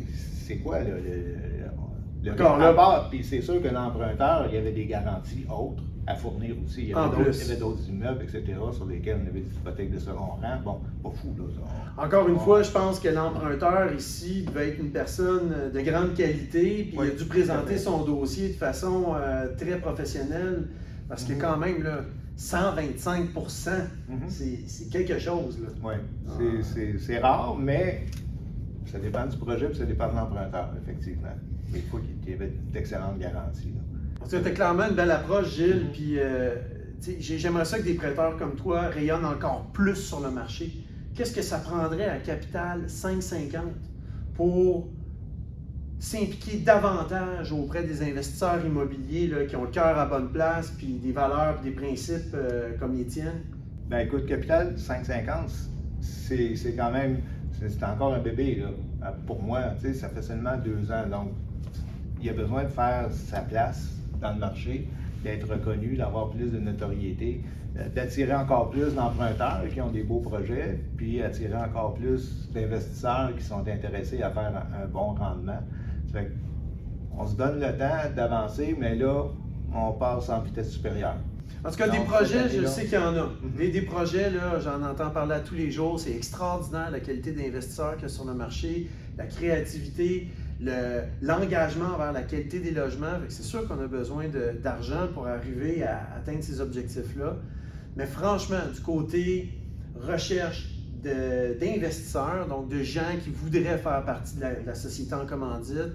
c'est 0.46 0.58
quoi 0.58 0.80
le, 0.80 0.92
le, 0.92 2.32
le, 2.32 3.10
Puis 3.10 3.24
c'est 3.24 3.42
sûr 3.42 3.62
que 3.62 3.68
l'emprunteur, 3.68 4.46
il 4.50 4.56
y 4.56 4.58
avait 4.58 4.72
des 4.72 4.86
garanties 4.86 5.46
autres 5.50 5.84
à 6.06 6.16
fournir 6.16 6.56
aussi. 6.66 6.82
Il 6.84 6.90
y 6.90 6.94
avait 6.94 7.58
d'autres- 7.58 7.88
immeubles, 7.90 8.24
etc., 8.24 8.44
sur 8.72 8.86
lesquels 8.86 9.18
on 9.24 9.28
avait 9.30 9.42
des 9.42 9.52
hypothèques 9.56 9.92
de 9.94 10.00
second 10.00 10.38
rang. 10.42 10.60
Bon, 10.64 10.80
pas 11.04 11.16
fou, 11.16 11.36
là. 11.38 11.44
ça. 11.56 12.04
Encore 12.04 12.28
une 12.30 12.36
On- 12.36 12.40
fois, 12.40 12.64
je 12.64 12.72
pense 12.72 13.00
que 13.00 13.10
l'emprunteur 13.10 13.94
ici 13.94 14.44
devait 14.48 14.70
être 14.70 14.80
une 14.80 14.92
personne 14.92 15.54
de 15.74 15.82
grande 15.82 16.14
qualité, 16.16 16.86
puis 16.90 16.98
Oui, 16.98 17.08
il 17.10 17.16
a 17.16 17.16
dû 17.16 17.26
présenter 17.26 17.78
son 17.78 18.04
dossier 18.04 18.50
de 18.50 18.54
façon 18.54 19.14
euh, 19.16 19.56
très 19.58 19.78
professionnelle, 19.78 20.68
parce 21.08 21.24
que 21.24 21.34
Mhm. 21.34 21.40
quand 21.40 21.58
même, 21.58 21.84
là, 21.84 22.00
125 22.40 23.30
Mhm. 24.08 24.20
c'est 24.30 24.60
c'est 24.66 24.90
quelque 24.90 25.20
chose. 25.20 25.58
Oui, 25.84 25.94
Ah. 26.26 26.32
c'est- 26.64 26.98
rare, 27.20 27.58
mais 27.60 28.06
ça 28.86 28.98
dépend 28.98 29.26
du 29.28 29.36
projet 29.38 29.68
puis 29.68 29.78
ça 29.78 29.84
dépend 29.86 30.10
de 30.10 30.16
l'emprunteur, 30.16 30.70
effectivement. 30.82 31.36
Mais 31.72 31.80
il 31.80 31.86
faut 31.92 31.98
qu'il 31.98 32.30
y 32.30 32.32
ait 32.42 32.52
d'excellentes 32.72 33.20
garanties. 33.20 33.74
as 34.38 34.52
clairement 34.52 34.88
une 34.88 34.96
belle 34.96 35.12
approche, 35.12 35.54
Gilles, 35.56 35.84
Mhm. 35.88 35.92
puis 35.92 36.14
euh, 36.20 36.56
j'aimerais 37.20 37.66
ça 37.66 37.78
que 37.78 37.84
des 37.84 37.96
prêteurs 37.96 38.38
comme 38.38 38.56
toi 38.56 38.84
rayonnent 38.88 39.26
encore 39.26 39.66
plus 39.74 39.96
sur 39.98 40.22
le 40.22 40.32
marché. 40.32 40.72
Qu'est-ce 41.16 41.36
que 41.36 41.42
ça 41.42 41.58
prendrait 41.58 42.08
à 42.08 42.20
Capital 42.20 42.90
550 42.90 43.64
pour 44.36 44.88
s'impliquer 46.00 46.60
davantage 46.60 47.52
auprès 47.52 47.84
des 47.84 48.02
investisseurs 48.02 48.66
immobiliers 48.66 49.46
qui 49.48 49.56
ont 49.56 49.64
le 49.64 49.70
cœur 49.70 49.98
à 50.00 50.06
bonne 50.06 50.30
place, 50.30 50.72
puis 50.78 50.94
des 50.94 51.12
valeurs, 51.12 51.58
puis 51.58 51.72
des 51.72 51.76
principes 51.76 52.34
euh, 52.34 52.78
comme 52.80 52.96
les 52.96 53.06
tiennes? 53.06 53.44
Ben 53.90 54.00
écoute, 54.00 54.26
Capital 54.26 54.78
550, 54.78 55.50
c'est 56.02 56.56
c'est 56.56 56.74
quand 56.74 56.92
même, 56.92 57.20
c'est 57.52 57.84
encore 57.84 58.14
un 58.14 58.20
bébé, 58.20 58.64
Pour 59.28 59.42
moi, 59.42 59.62
ça 59.94 60.10
fait 60.10 60.22
seulement 60.22 60.58
deux 60.58 60.92
ans, 60.92 61.08
donc 61.10 61.32
il 62.22 62.30
a 62.30 62.34
besoin 62.34 62.64
de 62.64 62.70
faire 62.70 63.10
sa 63.12 63.42
place 63.42 63.90
dans 64.22 64.34
le 64.34 64.40
marché, 64.40 64.88
d'être 65.24 65.50
reconnu, 65.50 65.98
d'avoir 65.98 66.30
plus 66.30 66.52
de 66.52 66.60
notoriété, 66.60 67.42
euh, 67.78 67.90
d'attirer 67.90 68.34
encore 68.34 68.70
plus 68.70 68.94
d'emprunteurs 68.94 69.64
qui 69.74 69.82
ont 69.82 69.92
des 69.92 70.04
beaux 70.04 70.20
projets, 70.20 70.80
puis 70.96 71.22
attirer 71.22 71.56
encore 71.56 71.96
plus 71.96 72.50
d'investisseurs 72.54 73.36
qui 73.38 73.44
sont 73.44 73.68
intéressés 73.68 74.22
à 74.22 74.30
faire 74.30 74.66
un 74.82 74.88
bon 74.88 75.14
rendement. 75.14 75.60
Fait 76.12 76.26
que 76.26 76.32
on 77.18 77.28
se 77.28 77.36
donne 77.36 77.60
le 77.60 77.78
temps 77.78 78.16
d'avancer, 78.16 78.76
mais 78.80 78.96
là, 78.96 79.26
on 79.74 79.92
passe 79.94 80.30
en 80.30 80.42
vitesse 80.42 80.72
supérieure. 80.72 81.18
En 81.66 81.70
tout 81.70 81.76
cas, 81.76 81.90
des 81.90 82.00
projets, 82.00 82.48
je 82.50 82.66
sais 82.66 82.84
qu'il 82.86 82.94
y 82.94 82.98
en 82.98 83.16
a. 83.18 83.24
Mhm. 83.24 83.52
Des, 83.58 83.70
des 83.70 83.82
projets, 83.82 84.30
là, 84.30 84.60
j'en 84.60 84.82
entends 84.82 85.10
parler 85.10 85.34
à 85.36 85.40
tous 85.42 85.56
les 85.56 85.70
jours. 85.72 86.00
C'est 86.00 86.14
extraordinaire 86.16 86.90
la 86.92 87.02
qualité 87.02 87.34
d'investisseurs 87.34 87.94
qu'il 87.96 88.04
y 88.04 88.06
a 88.06 88.10
sur 88.10 88.24
le 88.24 88.34
marché, 88.34 88.88
la 89.18 89.26
créativité, 89.26 90.30
le- 90.62 91.02
l'engagement 91.22 91.94
envers 91.96 92.14
la 92.14 92.22
qualité 92.22 92.60
des 92.60 92.72
logements. 92.72 93.20
Fait 93.22 93.28
que 93.28 93.34
C'est 93.34 93.44
sûr 93.44 93.68
qu'on 93.68 93.80
a 93.82 93.88
besoin 93.88 94.26
d'argent 94.64 95.08
pour 95.14 95.28
arriver 95.28 95.84
à 95.84 96.08
atteindre 96.18 96.42
ces 96.44 96.62
objectifs-là. 96.62 97.36
Mais 97.98 98.06
franchement, 98.06 98.60
du 98.74 98.80
côté 98.80 99.50
recherche 100.00 100.70
d'investisseurs, 101.04 102.48
donc 102.48 102.70
de 102.70 102.84
gens 102.84 103.16
qui 103.24 103.30
voudraient 103.30 103.78
faire 103.78 104.04
partie 104.06 104.36
de 104.36 104.42
la, 104.42 104.56
de 104.56 104.66
la 104.66 104.76
société 104.76 105.14
en 105.14 105.26
commandite, 105.26 105.94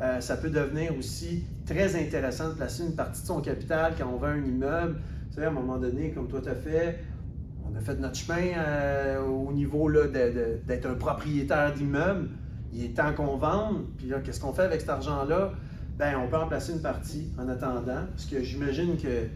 euh, 0.00 0.20
ça 0.20 0.36
peut 0.36 0.50
devenir 0.50 0.96
aussi 0.96 1.44
très 1.66 1.96
intéressant 1.96 2.48
de 2.48 2.54
placer 2.54 2.84
une 2.84 2.94
partie 2.94 3.22
de 3.22 3.26
son 3.26 3.40
capital 3.40 3.94
quand 3.98 4.06
on 4.06 4.16
vend 4.16 4.28
un 4.28 4.44
immeuble. 4.44 4.96
Tu 5.30 5.36
sais, 5.36 5.44
à 5.44 5.48
un 5.48 5.52
moment 5.52 5.78
donné, 5.78 6.10
comme 6.12 6.28
toi 6.28 6.40
tu 6.42 6.48
as 6.48 6.54
fait, 6.54 7.00
on 7.70 7.76
a 7.76 7.80
fait 7.80 7.96
notre 7.96 8.16
chemin 8.16 8.56
euh, 8.56 9.20
au 9.22 9.52
niveau 9.52 9.90
d'être 9.90 10.86
un 10.86 10.94
propriétaire 10.94 11.74
d'immeuble. 11.74 12.28
Il 12.72 12.84
est 12.84 12.96
temps 12.96 13.12
qu'on 13.14 13.36
vende. 13.36 13.84
Puis 13.96 14.06
là, 14.06 14.20
qu'est-ce 14.20 14.40
qu'on 14.40 14.52
fait 14.52 14.62
avec 14.62 14.80
cet 14.80 14.90
argent-là? 14.90 15.52
Ben, 15.98 16.14
on 16.22 16.28
peut 16.28 16.36
en 16.36 16.46
placer 16.46 16.72
une 16.72 16.82
partie 16.82 17.30
en 17.38 17.48
attendant. 17.48 18.04
Parce 18.10 18.26
que 18.26 18.42
j'imagine 18.42 18.96
que 18.96 19.28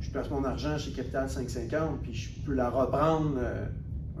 je 0.00 0.10
place 0.10 0.30
mon 0.30 0.44
argent 0.44 0.78
chez 0.78 0.92
Capital 0.92 1.28
550, 1.28 2.02
puis 2.02 2.14
je 2.14 2.40
peux 2.44 2.54
la 2.54 2.70
reprendre 2.70 3.34
euh, 3.38 3.66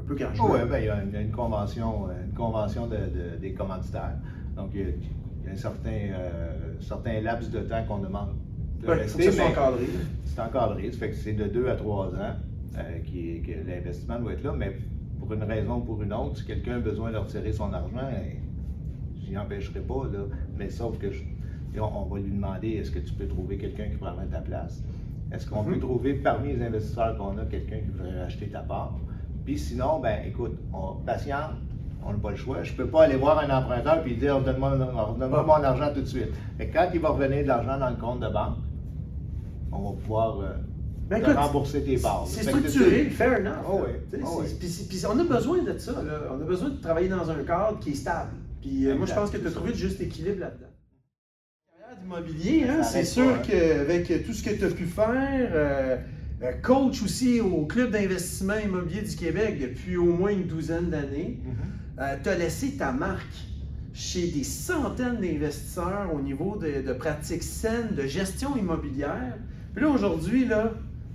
peu 0.06 0.16
quand 0.16 0.30
je 0.32 0.42
veux. 0.42 0.48
Oui, 0.48 0.58
ben, 0.70 0.78
il 0.78 0.86
y 0.86 0.88
a 0.88 1.02
une, 1.02 1.30
convention, 1.30 2.08
euh, 2.08 2.24
une 2.24 2.32
convention 2.32 2.86
de- 2.86 2.96
de- 2.96 3.36
des 3.40 3.52
commanditaires. 3.52 4.18
Donc, 4.56 4.70
il 4.74 4.80
y 4.80 4.84
a, 4.84 4.86
il 4.88 5.46
y 5.46 5.48
a 5.48 5.52
un 5.52 5.56
certain, 5.56 5.90
euh, 5.90 6.80
certain 6.80 7.20
laps 7.20 7.50
de 7.50 7.60
temps 7.60 7.84
qu'on 7.84 7.98
demande 7.98 8.34
de 8.80 8.86
mais 8.86 9.06
encadré. 9.40 9.86
C'est 10.24 10.40
encadré, 10.40 10.90
ça 10.92 10.98
fait 10.98 11.10
que 11.10 11.16
c'est 11.16 11.32
de 11.32 11.44
2 11.44 11.68
à 11.68 11.76
3 11.76 12.08
ans 12.14 12.34
euh, 12.78 12.98
qui 13.06 13.42
que 13.42 13.52
l'investissement 13.66 14.18
doit 14.18 14.32
être 14.32 14.44
là, 14.44 14.52
mais 14.56 14.72
pour 15.18 15.32
une 15.32 15.42
raison 15.42 15.76
ou 15.76 15.80
pour 15.80 16.02
une 16.02 16.12
autre, 16.12 16.38
si 16.38 16.44
quelqu'un 16.44 16.76
a 16.76 16.80
besoin 16.80 17.10
de 17.10 17.16
retirer 17.16 17.52
son 17.52 17.72
argent, 17.72 18.08
eh, 18.12 18.36
je 19.24 19.30
n'y 19.30 19.38
empêcherai 19.38 19.80
pas, 19.80 20.04
là, 20.12 20.24
mais 20.58 20.68
sauf 20.68 20.98
que 20.98 21.10
je- 21.10 21.22
on, 21.78 22.04
va 22.04 22.18
lui 22.18 22.30
demander 22.30 22.70
est-ce 22.70 22.90
que 22.90 22.98
tu 22.98 23.12
peux 23.14 23.26
trouver 23.26 23.56
quelqu'un 23.58 23.88
qui 23.88 23.96
prendrait 23.96 24.26
ta 24.26 24.40
place? 24.40 24.82
Est-ce 25.32 25.46
qu'on 25.48 25.62
Mhm. 25.62 25.74
peut 25.74 25.80
trouver 25.80 26.14
parmi 26.14 26.54
les 26.54 26.62
investisseurs 26.62 27.16
qu'on 27.16 27.36
a 27.38 27.44
quelqu'un 27.44 27.78
qui 27.80 27.90
voudrait 27.90 28.20
acheter 28.20 28.48
ta 28.48 28.60
part? 28.60 28.98
Puis 29.46 29.58
sinon, 29.60 30.00
ben 30.00 30.18
écoute, 30.26 30.58
on 30.74 30.96
patiente, 31.06 31.52
on 32.04 32.12
n'a 32.12 32.18
pas 32.18 32.32
le 32.32 32.36
choix. 32.36 32.64
Je 32.64 32.72
ne 32.72 32.76
peux 32.76 32.88
pas 32.88 33.04
aller 33.04 33.14
voir 33.14 33.38
un 33.38 33.48
emprunteur 33.48 34.04
et 34.04 34.14
dire 34.14 34.40
donne-moi 34.40 34.76
donne-moi 34.76 35.44
mon 35.44 35.62
argent 35.62 35.94
tout 35.94 36.00
de 36.00 36.06
suite. 36.06 36.30
Mais 36.58 36.68
quand 36.68 36.88
il 36.92 37.00
va 37.00 37.10
revenir 37.10 37.44
de 37.44 37.48
l'argent 37.48 37.78
dans 37.78 37.90
le 37.90 37.96
compte 37.96 38.18
de 38.18 38.28
banque, 38.28 38.56
on 39.70 39.90
va 39.90 39.96
pouvoir 40.00 40.40
euh, 40.40 40.54
Ben, 41.08 41.18
écoute, 41.18 41.36
rembourser 41.36 41.84
tes 41.84 41.96
parts. 41.96 42.24
C'est 42.26 42.42
structuré, 42.42 43.04
fair 43.04 43.38
enough. 43.38 43.64
Oh 43.70 43.80
oui, 43.86 44.20
oh 44.24 44.42
oui. 44.42 45.04
on 45.08 45.18
a 45.20 45.24
besoin 45.24 45.62
de 45.62 45.78
ça. 45.78 45.92
là. 45.92 46.22
On 46.36 46.42
a 46.42 46.44
besoin 46.44 46.70
de 46.70 46.80
travailler 46.80 47.08
dans 47.08 47.30
un 47.30 47.44
cadre 47.44 47.78
qui 47.78 47.90
est 47.90 47.94
stable. 47.94 48.32
Puis 48.60 48.88
euh, 48.88 48.96
moi, 48.96 49.06
je 49.06 49.14
pense 49.14 49.30
que 49.30 49.36
tu 49.36 49.46
as 49.46 49.50
trouvé 49.52 49.70
le 49.70 49.76
juste 49.76 50.00
équilibre 50.00 50.40
là-dedans. 50.40 50.66
D'immobilier, 52.02 52.66
hein, 52.68 52.82
c'est 52.82 53.04
sûr 53.04 53.28
hein. 53.28 53.42
qu'avec 53.46 54.26
tout 54.26 54.32
ce 54.32 54.42
que 54.42 54.50
tu 54.50 54.64
as 54.64 54.70
pu 54.70 54.84
faire, 54.86 55.50
euh, 55.54 55.96
coach 56.62 57.02
aussi 57.02 57.40
au 57.40 57.64
Club 57.66 57.90
d'investissement 57.92 58.56
immobilier 58.58 59.02
du 59.02 59.16
Québec 59.16 59.58
depuis 59.60 59.96
au 59.96 60.12
moins 60.12 60.30
une 60.30 60.46
douzaine 60.46 60.90
d'années, 60.90 61.38
Mhm. 61.44 62.22
tu 62.22 62.28
as 62.28 62.36
laissé 62.38 62.72
ta 62.72 62.92
marque 62.92 63.22
chez 63.94 64.28
des 64.28 64.44
centaines 64.44 65.16
d'investisseurs 65.20 66.10
au 66.14 66.20
niveau 66.20 66.56
de, 66.56 66.86
de 66.86 66.92
pratiques 66.92 67.42
saines 67.42 67.94
de 67.96 68.02
gestion 68.06 68.56
immobilière. 68.56 69.36
Puis 69.74 69.82
là, 69.84 69.90
aujourd'hui, 69.90 70.44
là, 70.44 70.74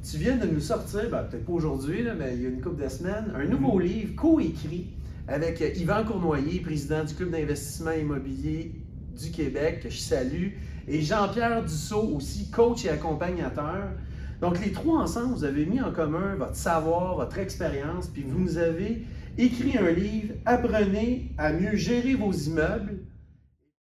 tu 0.09 0.17
viens 0.17 0.35
de 0.37 0.47
nous 0.47 0.59
sortir, 0.59 1.01
ben, 1.11 1.23
peut-être 1.23 1.45
pas 1.45 1.53
aujourd'hui, 1.53 2.01
là, 2.01 2.15
mais 2.17 2.33
il 2.35 2.41
y 2.41 2.45
a 2.47 2.49
une 2.49 2.59
couple 2.61 2.83
de 2.83 2.89
semaines, 2.89 3.31
un 3.35 3.45
nouveau 3.45 3.77
Mhm. 3.77 3.85
livre 3.85 4.15
co-écrit 4.15 4.87
avec 5.27 5.61
euh, 5.61 5.69
Yvan 5.75 6.03
Cournoyer, 6.03 6.59
président 6.61 7.03
du 7.03 7.13
Club 7.13 7.29
d'investissement 7.29 7.91
immobilier 7.91 8.71
du 9.19 9.29
Québec, 9.29 9.81
que 9.83 9.89
je 9.91 9.99
salue, 9.99 10.47
et 10.87 11.01
Jean-Pierre 11.01 11.61
Dussault, 11.63 12.13
aussi 12.15 12.49
coach 12.49 12.85
et 12.85 12.89
accompagnateur. 12.89 13.89
Donc, 14.41 14.59
les 14.59 14.71
trois 14.71 15.01
ensemble, 15.01 15.35
vous 15.35 15.43
avez 15.43 15.67
mis 15.67 15.79
en 15.79 15.91
commun 15.91 16.35
votre 16.35 16.55
savoir, 16.55 17.15
votre 17.15 17.37
expérience, 17.37 18.07
puis 18.07 18.23
vous 18.27 18.39
nous 18.39 18.57
avez 18.57 19.03
écrit 19.37 19.77
un 19.77 19.91
livre 19.91 20.33
Apprenez 20.45 21.31
à 21.37 21.53
mieux 21.53 21.75
gérer 21.75 22.15
vos 22.15 22.31
immeubles 22.31 22.99